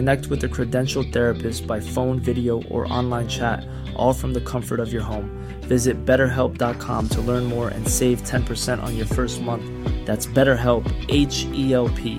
Connect 0.00 0.28
with 0.28 0.42
a 0.44 0.48
credentialed 0.48 1.12
therapist 1.12 1.66
by 1.66 1.78
phone, 1.78 2.18
video, 2.18 2.62
or 2.70 2.90
online 2.90 3.28
chat, 3.28 3.66
all 3.94 4.14
from 4.14 4.32
the 4.32 4.40
comfort 4.40 4.80
of 4.80 4.90
your 4.90 5.02
home. 5.02 5.28
Visit 5.68 6.06
betterhelp.com 6.06 7.08
to 7.10 7.20
learn 7.20 7.44
more 7.44 7.68
and 7.68 7.86
save 7.86 8.22
10% 8.22 8.82
on 8.82 8.96
your 8.96 9.04
first 9.04 9.42
month. 9.42 9.62
That's 10.06 10.26
BetterHelp, 10.26 10.90
H 11.10 11.44
E 11.52 11.74
L 11.74 11.90
P. 11.90 12.18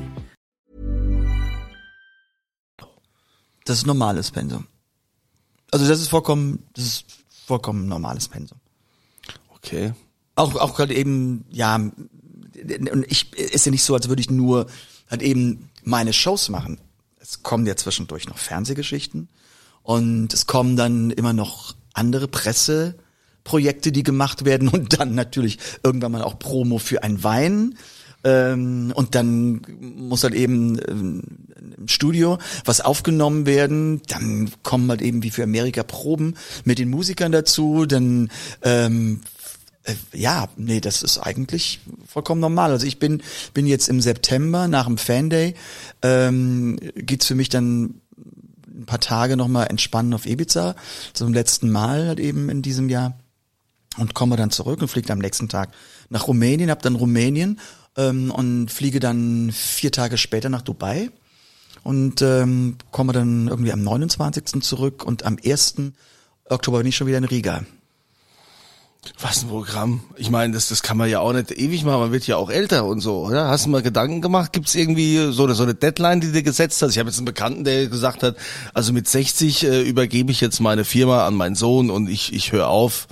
Das 3.65 3.79
ist 3.79 3.87
normales 3.87 4.29
Pensum. 4.29 4.67
Also 5.71 5.87
das 5.87 6.01
ist 6.01 6.09
vollkommen, 6.09 6.59
das 6.73 6.85
ist 6.85 7.05
vollkommen 7.47 7.87
normales 7.87 8.27
Pensum. 8.27 8.59
Okay. 9.55 9.93
Auch, 10.35 10.53
auch 10.55 10.75
gerade 10.75 10.93
eben, 10.93 11.45
ja, 11.49 11.77
und 11.77 13.05
ich, 13.07 13.33
ist 13.33 13.65
ja 13.65 13.71
nicht 13.71 13.83
so, 13.83 13.95
als 13.95 14.07
würde 14.07 14.21
ich 14.21 14.29
nur 14.29 14.67
halt 15.09 15.23
eben 15.23 15.71
meine 15.83 16.13
Shows 16.13 16.49
machen. 16.49 16.79
Es 17.31 17.43
kommen 17.43 17.65
ja 17.65 17.77
zwischendurch 17.77 18.27
noch 18.27 18.37
Fernsehgeschichten 18.37 19.29
und 19.83 20.33
es 20.33 20.47
kommen 20.47 20.75
dann 20.75 21.11
immer 21.11 21.31
noch 21.31 21.75
andere 21.93 22.27
Presseprojekte, 22.27 23.93
die 23.93 24.03
gemacht 24.03 24.43
werden 24.43 24.67
und 24.67 24.99
dann 24.99 25.15
natürlich 25.15 25.57
irgendwann 25.81 26.11
mal 26.11 26.23
auch 26.23 26.37
Promo 26.39 26.77
für 26.77 27.03
ein 27.03 27.23
Wein. 27.23 27.77
Ähm, 28.25 28.91
und 28.93 29.15
dann 29.15 29.61
muss 29.79 30.25
halt 30.25 30.33
eben 30.33 30.77
ähm, 30.89 31.23
im 31.77 31.87
Studio 31.87 32.37
was 32.65 32.81
aufgenommen 32.81 33.45
werden. 33.45 34.01
Dann 34.09 34.51
kommen 34.61 34.89
halt 34.89 35.01
eben 35.01 35.23
wie 35.23 35.31
für 35.31 35.43
Amerika 35.43 35.83
Proben 35.83 36.35
mit 36.65 36.79
den 36.79 36.89
Musikern 36.89 37.31
dazu. 37.31 37.85
Dann 37.85 38.29
ähm, 38.61 39.21
äh, 39.23 39.27
ja, 40.13 40.49
nee, 40.57 40.81
das 40.81 41.03
ist 41.03 41.17
eigentlich 41.17 41.79
vollkommen 42.07 42.41
normal. 42.41 42.71
Also 42.71 42.85
ich 42.85 42.99
bin 42.99 43.21
bin 43.53 43.65
jetzt 43.65 43.89
im 43.89 44.01
September 44.01 44.67
nach 44.67 44.85
dem 44.85 44.97
Fan 44.97 45.29
Day 45.29 45.55
ähm, 46.01 46.77
geht's 46.95 47.27
für 47.27 47.35
mich 47.35 47.49
dann 47.49 48.01
ein 48.67 48.85
paar 48.85 48.99
Tage 48.99 49.37
nochmal 49.37 49.67
entspannen 49.67 50.13
auf 50.13 50.25
Ibiza 50.25 50.75
zum 51.13 51.33
letzten 51.33 51.69
Mal 51.69 52.07
halt 52.07 52.19
eben 52.19 52.49
in 52.49 52.61
diesem 52.61 52.89
Jahr 52.89 53.17
und 53.97 54.13
komme 54.13 54.37
dann 54.37 54.51
zurück 54.51 54.81
und 54.81 54.87
fliege 54.87 55.11
am 55.11 55.19
nächsten 55.19 55.49
Tag 55.49 55.69
nach 56.09 56.27
Rumänien, 56.27 56.69
hab 56.69 56.81
dann 56.81 56.95
Rumänien 56.95 57.59
ähm, 57.97 58.31
und 58.31 58.69
fliege 58.69 58.99
dann 58.99 59.51
vier 59.51 59.91
Tage 59.91 60.17
später 60.17 60.49
nach 60.49 60.61
Dubai 60.61 61.09
und 61.83 62.21
ähm, 62.21 62.77
komme 62.91 63.13
dann 63.13 63.47
irgendwie 63.47 63.71
am 63.71 63.83
29. 63.83 64.61
zurück 64.61 65.03
und 65.03 65.25
am 65.25 65.37
1. 65.43 65.75
Oktober 66.45 66.79
bin 66.79 66.87
ich 66.87 66.95
schon 66.95 67.07
wieder 67.07 67.17
in 67.17 67.23
Riga. 67.23 67.63
Was 69.19 69.41
ein 69.41 69.49
Programm. 69.49 70.03
Ich 70.15 70.29
meine, 70.29 70.53
das, 70.53 70.69
das 70.69 70.83
kann 70.83 70.95
man 70.95 71.09
ja 71.09 71.21
auch 71.21 71.33
nicht 71.33 71.51
ewig 71.51 71.83
machen. 71.83 72.01
Man 72.01 72.11
wird 72.11 72.27
ja 72.27 72.37
auch 72.37 72.51
älter 72.51 72.85
und 72.85 72.99
so, 72.99 73.25
oder? 73.25 73.47
Hast 73.47 73.65
du 73.65 73.69
mal 73.71 73.81
Gedanken 73.81 74.21
gemacht? 74.21 74.53
Gibt 74.53 74.67
es 74.67 74.75
irgendwie 74.75 75.31
so 75.31 75.43
eine, 75.43 75.55
so 75.55 75.63
eine 75.63 75.73
Deadline, 75.73 76.21
die 76.21 76.27
du 76.27 76.33
dir 76.33 76.43
gesetzt 76.43 76.81
hast? 76.83 76.91
Ich 76.91 76.99
habe 76.99 77.09
jetzt 77.09 77.17
einen 77.17 77.25
Bekannten, 77.25 77.63
der 77.63 77.87
gesagt 77.87 78.21
hat, 78.21 78.35
also 78.75 78.93
mit 78.93 79.07
60 79.07 79.63
äh, 79.63 79.81
übergebe 79.81 80.31
ich 80.31 80.39
jetzt 80.39 80.59
meine 80.59 80.85
Firma 80.85 81.25
an 81.25 81.33
meinen 81.33 81.55
Sohn 81.55 81.89
und 81.89 82.09
ich, 82.09 82.31
ich 82.31 82.51
höre 82.51 82.67
auf. 82.67 83.07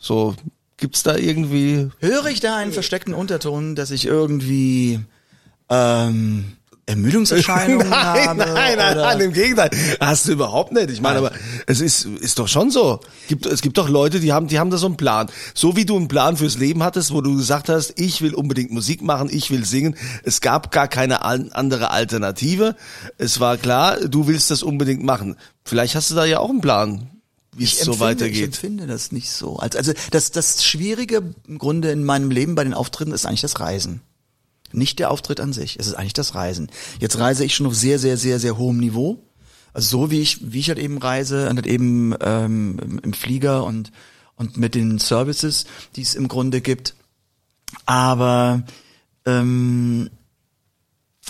So, 0.00 0.34
gibt's 0.76 1.04
da 1.04 1.16
irgendwie 1.16 1.88
Höre 2.00 2.26
ich 2.26 2.40
da 2.40 2.56
einen 2.56 2.72
versteckten 2.72 3.14
Unterton, 3.14 3.76
dass 3.76 3.92
ich 3.92 4.06
irgendwie 4.06 5.00
ähm, 5.70 6.56
Ermüdungserscheinungen 6.88 7.88
nein, 7.90 8.28
habe? 8.28 8.38
nein, 8.38 8.76
nein, 8.78 8.92
oder? 8.96 9.02
nein, 9.06 9.20
im 9.20 9.32
Gegenteil. 9.32 9.70
Hast 10.00 10.26
du 10.26 10.32
überhaupt 10.32 10.72
nicht. 10.72 10.90
Ich 10.90 11.00
meine, 11.00 11.18
aber 11.18 11.32
es 11.66 11.80
ist, 11.80 12.04
ist 12.06 12.38
doch 12.38 12.48
schon 12.48 12.70
so. 12.70 13.00
Gibt, 13.28 13.46
es 13.46 13.60
gibt 13.60 13.76
doch 13.78 13.88
Leute, 13.88 14.20
die 14.20 14.32
haben, 14.32 14.48
die 14.48 14.58
haben 14.58 14.70
da 14.70 14.78
so 14.78 14.86
einen 14.86 14.96
Plan. 14.96 15.28
So 15.54 15.76
wie 15.76 15.84
du 15.84 15.96
einen 15.96 16.08
Plan 16.08 16.36
fürs 16.36 16.56
Leben 16.58 16.82
hattest, 16.82 17.12
wo 17.12 17.20
du 17.20 17.36
gesagt 17.36 17.68
hast, 17.68 17.92
ich 18.00 18.22
will 18.22 18.34
unbedingt 18.34 18.70
Musik 18.72 19.02
machen, 19.02 19.28
ich 19.30 19.50
will 19.50 19.64
singen. 19.64 19.96
Es 20.24 20.40
gab 20.40 20.70
gar 20.72 20.88
keine 20.88 21.22
andere 21.24 21.90
Alternative. 21.90 22.74
Es 23.18 23.38
war 23.38 23.56
klar, 23.58 23.96
du 24.08 24.26
willst 24.26 24.50
das 24.50 24.62
unbedingt 24.62 25.04
machen. 25.04 25.36
Vielleicht 25.64 25.94
hast 25.94 26.10
du 26.10 26.14
da 26.14 26.24
ja 26.24 26.38
auch 26.40 26.48
einen 26.50 26.60
Plan, 26.62 27.10
wie 27.54 27.64
es 27.64 27.72
Ich 27.74 27.78
so 27.80 27.92
empfinde- 27.92 27.94
Ich 27.94 28.00
weitergeht. 28.00 28.44
empfinde 28.46 28.86
das 28.86 29.12
nicht 29.12 29.30
so. 29.30 29.56
Also, 29.58 29.76
also 29.76 29.92
das, 30.10 30.30
das 30.30 30.64
Schwierige 30.64 31.34
im 31.46 31.58
Grunde 31.58 31.90
in 31.90 32.04
meinem 32.04 32.30
Leben 32.30 32.54
bei 32.54 32.64
den 32.64 32.72
Auftritten 32.72 33.12
ist 33.12 33.26
eigentlich 33.26 33.42
das 33.42 33.60
Reisen. 33.60 34.00
Nicht 34.72 34.98
der 34.98 35.10
Auftritt 35.10 35.40
an 35.40 35.52
sich, 35.52 35.78
es 35.78 35.86
ist 35.86 35.94
eigentlich 35.94 36.12
das 36.12 36.34
Reisen. 36.34 36.70
Jetzt 37.00 37.18
reise 37.18 37.44
ich 37.44 37.54
schon 37.54 37.66
auf 37.66 37.74
sehr, 37.74 37.98
sehr, 37.98 38.16
sehr, 38.16 38.38
sehr 38.38 38.58
hohem 38.58 38.78
Niveau. 38.78 39.22
Also 39.72 39.88
so 40.04 40.10
wie 40.10 40.20
ich, 40.20 40.52
wie 40.52 40.60
ich 40.60 40.68
halt 40.68 40.78
eben 40.78 40.98
reise, 40.98 41.46
halt 41.48 41.66
eben 41.66 42.14
ähm, 42.20 42.78
im- 42.82 42.98
im 42.98 43.12
Flieger 43.12 43.64
und, 43.64 43.92
und 44.36 44.56
mit 44.56 44.74
den 44.74 44.98
Services, 44.98 45.64
die 45.96 46.02
es 46.02 46.14
im 46.14 46.28
Grunde 46.28 46.60
gibt. 46.60 46.94
Aber 47.86 48.62
ähm, 49.26 50.10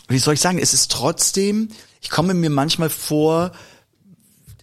wie 0.09 0.19
soll 0.19 0.35
ich 0.35 0.41
sagen, 0.41 0.59
es 0.59 0.73
ist 0.73 0.91
trotzdem, 0.91 1.69
ich 2.01 2.11
komme 2.11 2.35
mir 2.35 2.51
manchmal 2.51 2.91
vor, 2.91 3.53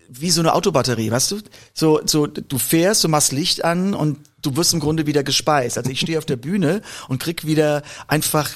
wie 0.10 0.32
so 0.32 0.42
eine 0.42 0.54
Autobatterie, 0.54 1.12
weißt 1.12 1.32
du? 1.32 1.40
So, 1.74 2.00
so, 2.06 2.28
du 2.28 2.58
fährst, 2.58 3.04
du 3.04 3.10
machst 3.10 3.32
Licht 3.34 3.66
an 3.66 3.94
und 3.94 4.20
du 4.42 4.56
wirst 4.56 4.74
im 4.74 4.80
Grunde 4.80 5.06
wieder 5.08 5.24
gespeist. 5.24 5.78
Also 5.78 5.90
ich 5.90 6.00
stehe 6.00 6.18
auf 6.18 6.26
der 6.26 6.38
Bühne 6.38 6.82
und 7.10 7.20
krieg 7.20 7.46
wieder 7.46 7.84
einfach 8.08 8.50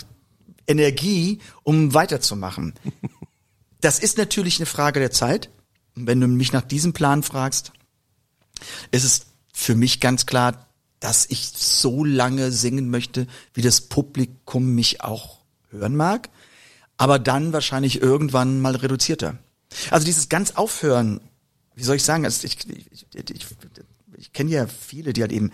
Energie, 0.69 1.39
um 1.63 1.93
weiterzumachen. 1.93 2.73
Das 3.81 3.99
ist 3.99 4.17
natürlich 4.17 4.59
eine 4.59 4.65
Frage 4.65 4.99
der 4.99 5.09
Zeit. 5.09 5.49
Wenn 5.95 6.19
du 6.19 6.27
mich 6.27 6.51
nach 6.51 6.63
diesem 6.63 6.91
Plan 6.91 7.23
fragst, 7.23 7.71
ist 8.91 9.05
es 9.05 9.21
für 9.53 9.73
mich 9.73 10.01
ganz 10.01 10.25
klar, 10.25 10.67
dass 10.99 11.25
ich 11.29 11.47
so 11.55 12.03
lange 12.03 12.51
singen 12.51 12.89
möchte, 12.89 13.25
wie 13.53 13.61
das 13.61 13.79
Publikum 13.79 14.75
mich 14.75 14.99
auch 15.01 15.39
hören 15.69 15.95
mag, 15.95 16.29
aber 16.97 17.19
dann 17.19 17.53
wahrscheinlich 17.53 18.01
irgendwann 18.01 18.59
mal 18.59 18.75
reduzierter. 18.75 19.37
Also 19.91 20.05
dieses 20.05 20.27
ganz 20.27 20.51
aufhören, 20.51 21.21
wie 21.75 21.83
soll 21.83 21.95
ich 21.95 22.03
sagen, 22.03 22.25
also 22.25 22.45
ich, 22.45 22.57
ich, 22.69 23.05
ich, 23.13 23.47
ich 24.17 24.33
kenne 24.33 24.49
ja 24.51 24.67
viele, 24.67 25.13
die 25.13 25.21
halt 25.21 25.31
eben 25.31 25.51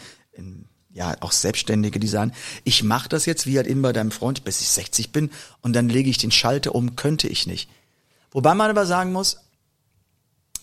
ja 0.95 1.15
auch 1.19 1.33
Selbstständige, 1.33 1.99
die 1.99 2.07
sagen, 2.07 2.31
ich 2.63 2.81
mache 2.81 3.09
das 3.09 3.25
jetzt 3.25 3.45
wie 3.45 3.57
halt 3.57 3.67
eben 3.67 3.81
bei 3.81 3.93
deinem 3.93 4.11
Freund, 4.11 4.43
bis 4.45 4.61
ich 4.61 4.69
60 4.69 5.11
bin 5.11 5.29
und 5.61 5.73
dann 5.73 5.89
lege 5.89 6.09
ich 6.09 6.17
den 6.17 6.31
Schalter 6.31 6.73
um, 6.73 6.95
könnte 6.95 7.27
ich 7.27 7.45
nicht. 7.45 7.69
Wobei 8.31 8.55
man 8.55 8.69
aber 8.69 8.85
sagen 8.85 9.11
muss, 9.11 9.41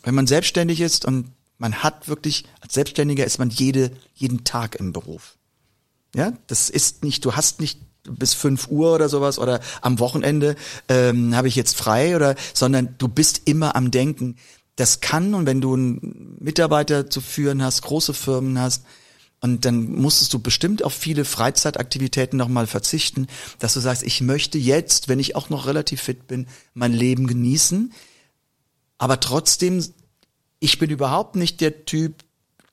wenn 0.02 0.14
man 0.14 0.26
selbstständig 0.26 0.80
ist 0.80 1.04
und 1.04 1.30
man 1.58 1.82
hat 1.82 2.08
wirklich, 2.08 2.44
als 2.60 2.74
Selbstständiger 2.74 3.24
ist 3.24 3.38
man 3.38 3.50
jede, 3.50 3.92
jeden 4.14 4.42
Tag 4.42 4.74
im 4.76 4.92
Beruf. 4.92 5.36
Ja, 6.14 6.32
das 6.46 6.70
ist 6.70 7.04
nicht, 7.04 7.24
du 7.24 7.36
hast 7.36 7.60
nicht 7.60 7.78
bis 8.04 8.34
fünf 8.34 8.68
Uhr 8.68 8.94
oder 8.94 9.08
sowas 9.08 9.38
oder 9.38 9.60
am 9.82 9.98
Wochenende 9.98 10.56
ähm, 10.88 11.36
habe 11.36 11.48
ich 11.48 11.56
jetzt 11.56 11.76
frei 11.76 12.16
oder, 12.16 12.34
sondern 12.52 12.94
du 12.98 13.06
bist 13.06 13.42
immer 13.44 13.76
am 13.76 13.90
Denken. 13.90 14.36
Das 14.76 15.00
kann 15.00 15.34
und 15.34 15.46
wenn 15.46 15.60
du 15.60 15.74
einen 15.74 16.36
Mitarbeiter 16.40 17.08
zu 17.08 17.20
führen 17.20 17.62
hast, 17.62 17.82
große 17.82 18.14
Firmen 18.14 18.58
hast, 18.58 18.84
und 19.42 19.64
dann 19.64 19.90
musstest 19.90 20.32
du 20.32 20.38
bestimmt 20.38 20.84
auf 20.84 20.94
viele 20.94 21.24
Freizeitaktivitäten 21.24 22.38
nochmal 22.38 22.68
verzichten, 22.68 23.26
dass 23.58 23.74
du 23.74 23.80
sagst, 23.80 24.04
ich 24.04 24.20
möchte 24.20 24.56
jetzt, 24.56 25.08
wenn 25.08 25.18
ich 25.18 25.34
auch 25.34 25.50
noch 25.50 25.66
relativ 25.66 26.00
fit 26.00 26.28
bin, 26.28 26.46
mein 26.74 26.92
Leben 26.92 27.26
genießen. 27.26 27.92
Aber 28.98 29.18
trotzdem, 29.18 29.84
ich 30.60 30.78
bin 30.78 30.90
überhaupt 30.90 31.34
nicht 31.34 31.60
der 31.60 31.84
Typ, 31.84 32.22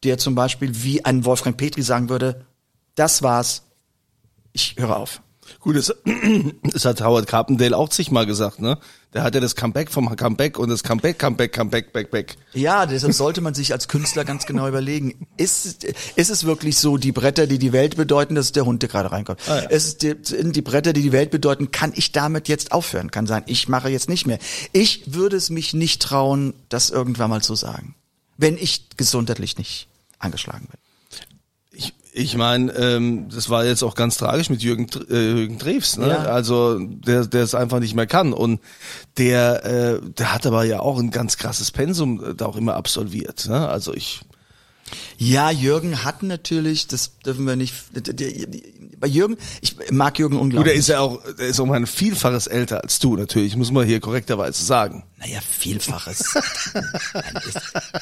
der 0.04 0.20
zum 0.20 0.36
Beispiel 0.36 0.84
wie 0.84 1.04
ein 1.04 1.26
Wolfgang 1.26 1.58
Petri 1.58 1.82
sagen 1.82 2.08
würde, 2.08 2.46
das 2.94 3.24
war's, 3.24 3.64
ich 4.54 4.76
höre 4.78 4.96
auf. 4.96 5.24
Gut, 5.60 5.76
das, 5.76 5.94
das 6.64 6.86
hat 6.86 7.02
Howard 7.02 7.28
Carpendale 7.28 7.76
auch 7.76 7.90
zigmal 7.90 8.26
gesagt, 8.26 8.60
ne? 8.60 8.78
Der 9.14 9.24
hat 9.24 9.34
ja 9.34 9.42
das 9.42 9.56
Comeback 9.56 9.90
vom 9.90 10.16
Comeback 10.16 10.60
und 10.60 10.70
das 10.70 10.84
Comeback, 10.84 11.18
Comeback, 11.18 11.52
Comeback, 11.52 11.92
back, 11.94 12.12
back. 12.12 12.38
Ja, 12.54 12.86
deshalb 12.86 13.14
sollte 13.14 13.42
man 13.42 13.56
sich 13.56 13.72
als 13.74 13.88
Künstler 13.88 14.24
ganz 14.24 14.46
genau 14.46 14.68
überlegen, 14.68 15.28
ist, 15.36 15.84
ist 15.84 16.30
es 16.30 16.44
wirklich 16.44 16.78
so, 16.78 16.98
die 16.98 17.12
Bretter, 17.12 17.48
die 17.48 17.58
die 17.58 17.74
Welt 17.74 17.96
bedeuten, 17.96 18.36
dass 18.36 18.52
der 18.52 18.66
Hund, 18.66 18.84
der 18.84 18.90
gerade 18.90 19.12
reinkommt. 19.12 19.40
Ah, 19.48 19.64
ja. 19.64 19.70
Ist 19.70 19.86
es 19.88 19.98
die, 19.98 20.16
sind 20.22 20.56
die 20.56 20.62
Bretter, 20.62 20.94
die 20.94 21.02
die 21.02 21.12
Welt 21.12 21.32
bedeuten, 21.32 21.72
kann 21.72 21.92
ich 21.96 22.12
damit 22.12 22.48
jetzt 22.48 22.72
aufhören? 22.72 23.10
Kann 23.10 23.26
sein, 23.26 23.42
ich 23.48 23.68
mache 23.68 23.90
jetzt 23.90 24.10
nicht 24.10 24.28
mehr. 24.28 24.38
Ich 24.74 25.14
würde 25.14 25.38
es 25.38 25.50
mich 25.50 25.74
nicht 25.74 26.04
trauen, 26.04 26.54
das 26.70 26.92
irgendwann 26.92 27.32
mal 27.32 27.42
zu 27.42 27.56
sagen. 27.56 27.96
Wenn 28.38 28.58
ich 28.58 28.90
gesundheitlich 28.96 29.58
nicht 29.58 29.88
angeschlagen 30.20 30.68
bin. 30.68 30.80
Ich 32.20 32.36
meine, 32.36 32.74
ähm, 32.74 33.30
das 33.30 33.50
war 33.50 33.64
jetzt 33.64 33.82
auch 33.82 33.96
ganz 33.96 34.18
tragisch 34.18 34.50
mit 34.50 34.62
Jürgen, 34.62 34.88
äh, 35.10 35.32
Jürgen 35.32 35.58
Drews, 35.58 35.98
ne? 35.98 36.10
Ja. 36.10 36.18
Also 36.26 36.78
der, 36.78 37.26
der 37.26 37.44
es 37.44 37.56
einfach 37.56 37.80
nicht 37.80 37.96
mehr 37.96 38.08
kann 38.08 38.34
und 38.34 38.60
der, 39.18 39.64
äh, 39.64 40.02
der 40.02 40.34
hat 40.34 40.46
aber 40.46 40.66
ja 40.66 40.82
auch 40.82 41.00
ein 41.00 41.12
ganz 41.12 41.38
krasses 41.38 41.72
Pensum 41.72 42.22
äh, 42.22 42.36
da 42.36 42.48
auch 42.48 42.58
immer 42.58 42.76
absolviert. 42.76 43.48
Ne? 43.48 43.70
Also 43.70 43.94
ich 43.94 44.20
ja, 45.18 45.52
Jürgen 45.52 46.04
hat 46.04 46.24
natürlich, 46.24 46.88
das 46.88 47.12
dürfen 47.26 47.46
wir 47.46 47.56
nicht. 47.56 47.74
Bei 49.00 49.08
Jürgen, 49.08 49.38
ich 49.62 49.76
mag 49.92 50.18
Jürgen 50.20 50.38
unglaublich. 50.38 50.74
Gut, 50.74 50.74
er 50.74 50.80
ist 50.80 50.88
ja 50.88 51.00
auch, 51.00 51.24
er 51.24 51.48
ist 51.48 51.60
auch 51.60 51.70
ein 51.72 51.88
Vielfaches 51.88 52.48
älter 52.48 52.84
als 52.84 53.00
du, 53.00 53.16
natürlich, 53.16 53.56
muss 53.56 53.72
man 53.72 53.86
hier 53.86 54.00
korrekterweise 54.00 54.64
sagen. 54.64 55.04
Naja, 55.18 55.40
Vielfaches. 55.42 56.36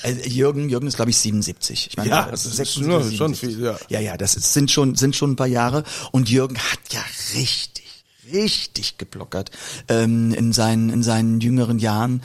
also 0.03 0.21
Jürgen, 0.29 0.69
Jürgen 0.69 0.87
ist, 0.87 0.95
glaube 0.95 1.11
ich, 1.11 1.17
77. 1.17 1.87
Ich 1.91 1.97
meine, 1.97 2.09
ja, 2.09 2.29
das 2.29 2.45
ist 2.45 2.73
schon, 2.73 3.11
schon 3.11 3.35
viel, 3.35 3.61
ja. 3.61 3.77
Ja, 3.89 3.99
ja, 3.99 4.17
das 4.17 4.35
ist, 4.35 4.53
sind 4.53 4.71
schon, 4.71 4.95
sind 4.95 5.15
schon 5.15 5.31
ein 5.31 5.35
paar 5.35 5.47
Jahre. 5.47 5.83
Und 6.11 6.29
Jürgen 6.29 6.57
hat 6.57 6.79
ja 6.91 7.01
richtig 7.35 7.87
richtig 8.33 8.97
geblockert 8.97 9.51
ähm, 9.87 10.33
in 10.33 10.51
seinen 10.51 10.89
in 10.89 11.01
seinen 11.01 11.39
jüngeren 11.39 11.79
Jahren. 11.79 12.21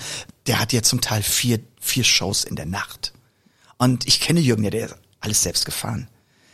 Der 0.47 0.61
hat 0.61 0.73
ja 0.73 0.83
zum 0.83 1.01
Teil 1.01 1.23
vier 1.23 1.61
vier 1.81 2.05
Shows 2.05 2.45
in 2.45 2.57
der 2.57 2.67
Nacht. 2.67 3.13
Und 3.83 4.07
ich 4.07 4.21
kenne 4.21 4.39
Jürgen, 4.39 4.63
ja, 4.63 4.71
der 4.71 4.87
ist 4.87 4.97
alles 5.19 5.43
selbst 5.43 5.65
gefahren. 5.65 6.07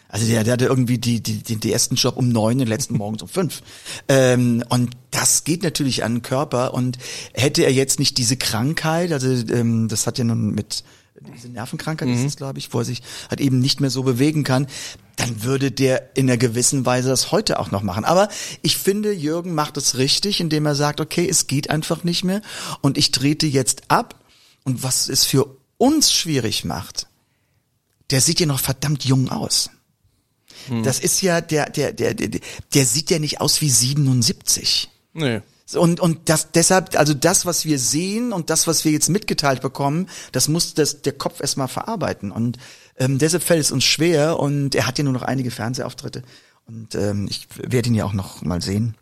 Also 0.09 0.27
der, 0.27 0.45
der 0.45 0.55
hatte 0.55 0.64
irgendwie 0.64 0.97
die, 0.97 1.23
die, 1.23 1.43
die, 1.43 1.57
die 1.57 1.71
ersten 1.71 1.97
Job 1.97 2.17
um 2.17 2.31
neun, 2.31 2.57
den 2.57 2.69
letzten 2.69 2.97
morgens 2.97 3.21
um 3.21 3.29
fünf. 3.29 3.61
Ähm, 4.09 4.64
und 4.71 4.93
das 5.11 5.45
geht 5.45 5.62
natürlich 5.62 6.05
an 6.05 6.14
den 6.14 6.23
Körper. 6.23 6.73
Und 6.73 6.97
hätte 7.35 7.64
er 7.64 7.73
jetzt 7.75 7.99
nicht 7.99 8.17
diese 8.17 8.38
Krankheit, 8.38 9.12
also 9.12 9.29
ähm, 9.53 9.88
das 9.88 10.07
hat 10.07 10.17
ja 10.17 10.25
nun 10.25 10.55
mit 10.55 10.85
diese 11.37 11.51
Nervenkrankheit 11.51 12.09
mhm. 12.09 12.14
ist 12.14 12.25
es, 12.25 12.37
glaube 12.37 12.61
ich, 12.61 12.73
wo 12.73 12.79
er 12.79 12.87
sich 12.87 13.03
halt 13.29 13.43
eben 13.43 13.59
nicht 13.59 13.83
mehr 13.83 13.91
so 13.91 14.05
bewegen 14.05 14.43
kann, 14.43 14.67
dann 15.17 15.43
würde 15.43 15.71
der 15.71 16.17
in 16.17 16.31
einer 16.31 16.38
gewissen 16.38 16.87
Weise 16.87 17.11
das 17.11 17.31
heute 17.31 17.59
auch 17.59 17.71
noch 17.71 17.83
machen. 17.83 18.07
Aber 18.07 18.31
ich 18.62 18.79
finde, 18.79 19.12
Jürgen 19.12 19.53
macht 19.53 19.77
es 19.77 19.99
richtig, 19.99 20.41
indem 20.41 20.64
er 20.64 20.75
sagt, 20.75 21.03
okay, 21.03 21.29
es 21.29 21.47
geht 21.47 21.69
einfach 21.69 22.05
nicht 22.05 22.25
mehr 22.25 22.41
und 22.81 22.97
ich 22.97 23.11
trete 23.11 23.47
jetzt 23.47 23.83
ab. 23.88 24.25
Und 24.64 24.83
was 24.83 25.11
es 25.11 25.27
für 25.27 25.59
uns 25.77 26.11
schwierig 26.12 26.64
macht, 26.64 27.08
der 28.11 28.21
sieht 28.21 28.40
ja 28.40 28.47
noch 28.47 28.61
verdammt 28.61 29.05
jung 29.05 29.29
aus. 29.29 29.71
Hm. 30.66 30.83
Das 30.83 31.01
ist 31.01 31.23
ja, 31.23 31.40
der, 31.40 31.71
der, 31.71 31.92
der, 31.92 32.14
der, 32.14 32.40
der 32.75 32.87
sieht 32.87 33.11
ja 33.11 33.18
nicht 33.18 33.40
aus 33.40 33.61
wie 33.61 33.71
77. 33.71 34.90
Nee. 35.14 35.40
Und, 35.75 36.01
und 36.01 36.31
das, 36.31 36.51
deshalb, 36.53 36.99
also 36.99 37.12
das, 37.12 37.44
was 37.44 37.66
wir 37.66 37.79
sehen 37.79 38.33
und 38.33 38.49
das, 38.49 38.66
was 38.66 38.87
wir 38.87 38.92
jetzt 38.92 39.11
mitgeteilt 39.11 39.61
bekommen, 39.61 40.09
das 40.33 40.49
muss 40.49 40.73
das, 40.73 41.03
der 41.03 41.12
Kopf 41.12 41.40
erstmal 41.40 41.68
verarbeiten. 41.68 42.31
Und 42.31 42.57
ähm, 42.97 43.18
deshalb 43.18 43.42
fällt 43.42 43.61
es 43.61 43.71
uns 43.71 43.85
schwer 43.85 44.38
und 44.38 44.75
er 44.75 44.87
hat 44.87 44.97
ja 44.97 45.05
nur 45.05 45.12
noch 45.12 45.23
einige 45.23 45.51
Fernsehauftritte. 45.51 46.23
Und 46.64 46.94
ähm, 46.94 47.27
ich 47.29 47.49
werde 47.57 47.88
ihn 47.88 47.94
ja 47.94 48.05
auch 48.05 48.14
noch 48.14 48.42
mal 48.42 48.62
sehen 48.62 48.97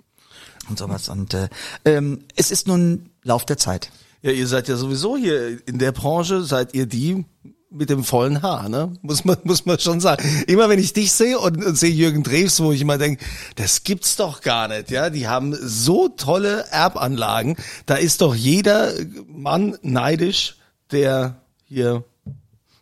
und 0.69 0.79
sowas. 0.79 1.09
Und 1.09 1.35
äh, 1.35 1.49
ähm, 1.85 2.25
es 2.35 2.51
ist 2.51 2.67
nun 2.67 3.11
Lauf 3.23 3.45
der 3.45 3.59
Zeit. 3.59 3.91
Ja, 4.23 4.33
ihr 4.33 4.49
seid 4.49 4.67
ja 4.67 4.77
sowieso 4.77 5.17
hier 5.17 5.67
in 5.69 5.79
der 5.79 5.93
Branche, 5.93 6.43
seid 6.43 6.75
ihr 6.75 6.87
die 6.87 7.25
mit 7.71 7.91
dem 7.91 8.05
vollen 8.05 8.43
Haar, 8.43 8.69
ne? 8.69 8.93
Muss 9.03 9.25
man, 9.25 9.37
muss 9.45 9.67
man 9.67 9.79
schon 9.79 10.01
sagen. 10.01 10.23
Immer 10.47 10.69
wenn 10.69 10.79
ich 10.79 10.93
dich 10.93 11.13
sehe 11.13 11.39
und, 11.39 11.65
und 11.65 11.77
sehe 11.77 11.91
Jürgen 11.91 12.23
Drews, 12.23 12.61
wo 12.61 12.73
ich 12.73 12.81
immer 12.81 12.99
denke, 12.99 13.25
das 13.57 13.85
gibt's 13.85 14.17
doch 14.17 14.41
gar 14.41 14.69
nicht, 14.69 14.91
ja? 14.91 15.11
Die 15.11 15.29
haben 15.29 15.57
so 15.61 16.09
tolle 16.09 16.67
Erbanlagen. 16.71 17.57
Da 17.87 17.97
ist 17.97 18.21
doch 18.21 18.35
jeder 18.35 18.93
Mann 19.27 19.77
neidisch, 19.83 20.57
der 20.91 21.37
hier 21.65 22.05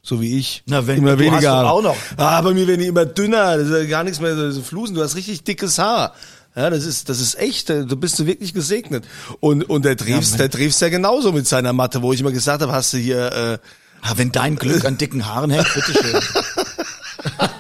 so 0.03 0.21
wie 0.21 0.39
ich. 0.39 0.63
Na, 0.67 0.87
wenn, 0.87 0.99
immer 0.99 1.19
weniger. 1.19 1.57
Hast 1.57 1.65
auch 1.65 1.83
noch. 1.83 1.97
Ah, 2.19 2.43
bei 2.43 2.53
mir 2.53 2.67
werden 2.67 2.81
die 2.81 2.87
immer 2.87 3.07
dünner, 3.07 3.57
das 3.57 3.69
ist 3.69 3.89
gar 3.89 4.05
nichts 4.05 4.21
mehr 4.21 4.53
so 4.53 4.63
Flusen. 4.63 4.95
Du 4.95 5.03
hast 5.03 5.17
richtig 5.17 5.45
dickes 5.45 5.79
Haar. 5.79 6.13
Ja, 6.55 6.71
das 6.71 6.85
ist, 6.85 7.09
das 7.09 7.21
ist 7.21 7.37
echt, 7.37 7.69
du 7.69 7.97
bist 7.97 8.19
du 8.19 8.27
wirklich 8.27 8.55
gesegnet. 8.55 9.05
Und, 9.41 9.69
und 9.69 9.85
der 9.85 9.97
Drews, 9.97 10.33
ja, 10.33 10.37
der 10.37 10.49
Drews 10.51 10.79
ja 10.79 10.89
genauso 10.89 11.33
mit 11.33 11.49
seiner 11.49 11.73
Matte, 11.73 12.01
wo 12.03 12.13
ich 12.13 12.21
immer 12.21 12.31
gesagt 12.31 12.63
habe, 12.63 12.73
hast 12.73 12.93
du 12.93 12.99
hier, 12.99 13.33
äh, 13.33 13.59
Ah, 14.07 14.13
wenn 14.17 14.31
dein 14.33 14.57
Glück 14.57 14.85
an 14.85 14.99
dicken 14.99 15.27
Haaren 15.27 15.51
hängt, 15.51 15.73
bitteschön. 15.73 16.13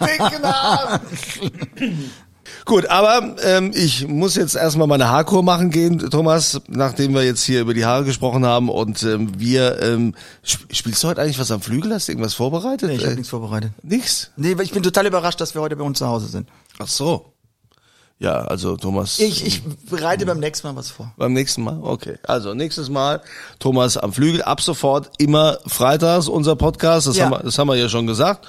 dicken 0.01 0.45
Haaren. 0.45 1.01
Gut, 2.67 2.87
aber 2.87 3.37
ähm, 3.43 3.73
ich 3.75 4.07
muss 4.07 4.37
jetzt 4.37 4.55
erstmal 4.55 4.87
meine 4.87 5.09
Haarkur 5.09 5.43
machen 5.43 5.71
gehen, 5.71 5.99
Thomas, 6.11 6.61
nachdem 6.69 7.15
wir 7.15 7.25
jetzt 7.25 7.43
hier 7.43 7.63
über 7.63 7.73
die 7.73 7.87
Haare 7.87 8.05
gesprochen 8.05 8.45
haben 8.45 8.69
und 8.69 9.03
ähm, 9.05 9.33
wir 9.39 9.81
ähm, 9.81 10.15
sp 10.45 10.69
spielst 10.71 11.03
du 11.03 11.09
heute 11.09 11.23
eigentlich 11.23 11.39
was 11.39 11.51
am 11.51 11.63
Flügel? 11.63 11.95
Hast 11.95 12.09
du 12.09 12.13
irgendwas 12.13 12.35
vorbereitet? 12.35 12.91
Nee, 12.91 12.97
ich 12.97 13.03
habe 13.03 13.13
äh, 13.13 13.17
nichts 13.17 13.31
vorbereitet. 13.31 13.73
Nichts? 13.83 14.31
Nee, 14.37 14.55
ich 14.61 14.73
bin 14.73 14.83
total 14.83 15.07
überrascht, 15.07 15.41
dass 15.41 15.55
wir 15.55 15.63
heute 15.63 15.77
bei 15.77 15.85
uns 15.85 15.99
zu 15.99 16.07
Hause 16.07 16.29
sind. 16.29 16.47
Ach 16.79 16.89
so. 16.89 17.34
Ja, 18.19 18.43
also 18.43 18.77
Thomas. 18.77 19.19
Ich, 19.19 19.45
ich 19.45 19.63
bereite 19.91 20.25
beim 20.25 20.39
nächsten 20.39 20.69
Mal 20.69 20.77
was 20.77 20.91
vor. 20.91 21.13
Beim 21.17 21.33
nächsten 21.33 21.63
Mal? 21.63 21.79
Okay. 21.83 22.17
Also 22.23 22.55
nächstes 22.55 22.89
Mal 22.89 23.21
Thomas 23.59 23.97
am 23.97 24.13
Flügel. 24.13 24.43
Ab 24.43 24.61
sofort 24.61 25.11
immer 25.19 25.59
freitags 25.67 26.29
unser 26.29 26.55
Podcast. 26.57 27.07
Das, 27.09 27.17
ja. 27.17 27.25
haben, 27.25 27.33
wir, 27.33 27.39
das 27.41 27.59
haben 27.59 27.69
wir 27.69 27.77
ja 27.77 27.89
schon 27.89 28.07
gesagt. 28.07 28.47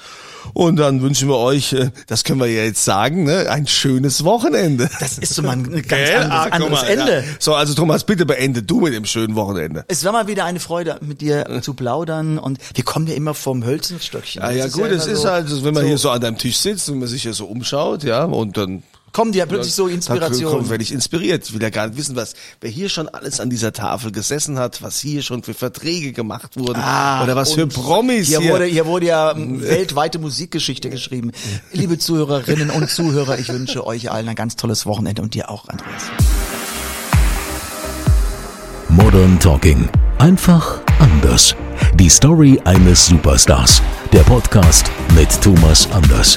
Und 0.54 0.76
dann 0.76 1.02
wünschen 1.02 1.28
wir 1.28 1.38
euch, 1.38 1.72
äh, 1.72 1.90
das 2.06 2.22
können 2.22 2.38
wir 2.40 2.46
ja 2.46 2.62
jetzt 2.62 2.84
sagen, 2.84 3.24
ne, 3.24 3.50
ein 3.50 3.66
schönes 3.66 4.24
Wochenende. 4.24 4.88
Das 5.00 5.18
ist 5.18 5.34
so 5.34 5.42
mal 5.42 5.52
ein 5.52 5.82
ganz 5.82 6.10
anderes, 6.10 6.30
ah, 6.30 6.44
anderes 6.44 6.82
mal, 6.82 6.88
Ende. 6.88 7.16
Ja. 7.16 7.22
So, 7.40 7.54
also 7.54 7.74
Thomas, 7.74 8.04
bitte 8.04 8.26
beende 8.26 8.62
du 8.62 8.80
mit 8.80 8.94
dem 8.94 9.04
schönen 9.04 9.34
Wochenende. 9.34 9.84
Es 9.88 10.04
war 10.04 10.12
mal 10.12 10.28
wieder 10.28 10.44
eine 10.44 10.60
Freude, 10.60 10.98
mit 11.00 11.20
dir 11.20 11.60
zu 11.62 11.74
plaudern 11.74 12.38
und 12.38 12.58
wir 12.74 12.84
kommen 12.84 13.06
ja 13.06 13.14
immer 13.14 13.34
vom 13.34 13.64
Hölzenstöckchen. 13.64 14.42
Ja, 14.42 14.50
ja, 14.50 14.68
gut, 14.68 14.86
es 14.86 15.06
ist 15.06 15.22
so, 15.22 15.28
halt, 15.28 15.48
wenn 15.64 15.74
man 15.74 15.82
so 15.82 15.88
hier 15.88 15.98
so 15.98 16.10
an 16.10 16.20
deinem 16.20 16.38
Tisch 16.38 16.58
sitzt 16.58 16.88
und 16.88 17.00
man 17.00 17.08
sich 17.08 17.24
ja 17.24 17.32
so 17.32 17.46
umschaut, 17.46 18.04
ja, 18.04 18.24
und 18.24 18.56
dann 18.56 18.82
kommen 19.16 19.32
dir 19.32 19.38
ja 19.38 19.46
plötzlich 19.46 19.72
so 19.72 19.88
Inspirationen. 19.88 20.58
Dann 20.58 20.68
werde 20.68 20.84
ich 20.84 20.92
inspiriert. 20.92 21.48
Ich 21.48 21.54
will 21.54 21.62
ja 21.62 21.70
gar 21.70 21.86
nicht 21.86 21.96
wissen, 21.96 22.16
was, 22.16 22.34
wer 22.60 22.68
hier 22.68 22.90
schon 22.90 23.08
alles 23.08 23.40
an 23.40 23.48
dieser 23.48 23.72
Tafel 23.72 24.12
gesessen 24.12 24.58
hat, 24.58 24.82
was 24.82 25.00
hier 25.00 25.22
schon 25.22 25.42
für 25.42 25.54
Verträge 25.54 26.12
gemacht 26.12 26.58
wurden 26.58 26.82
ah, 26.82 27.24
oder 27.24 27.34
was 27.34 27.54
für 27.54 27.66
Promis 27.66 28.26
hier. 28.26 28.40
Hier 28.40 28.52
wurde, 28.52 28.64
hier 28.66 28.84
wurde 28.84 29.06
ja 29.06 29.32
weltweite 29.36 30.18
Musikgeschichte 30.18 30.90
geschrieben. 30.90 31.32
Liebe 31.72 31.96
Zuhörerinnen 31.96 32.68
und 32.68 32.90
Zuhörer, 32.90 33.38
ich 33.38 33.48
wünsche 33.48 33.86
euch 33.86 34.10
allen 34.10 34.28
ein 34.28 34.34
ganz 34.34 34.54
tolles 34.56 34.84
Wochenende 34.84 35.22
und 35.22 35.32
dir 35.32 35.48
auch, 35.48 35.66
Andreas. 35.66 36.02
Modern 38.90 39.40
Talking. 39.40 39.88
Einfach 40.18 40.82
anders. 40.98 41.56
Die 41.94 42.10
Story 42.10 42.60
eines 42.66 43.06
Superstars. 43.06 43.80
Der 44.12 44.24
Podcast 44.24 44.90
mit 45.14 45.30
Thomas 45.40 45.88
Anders. 45.90 46.36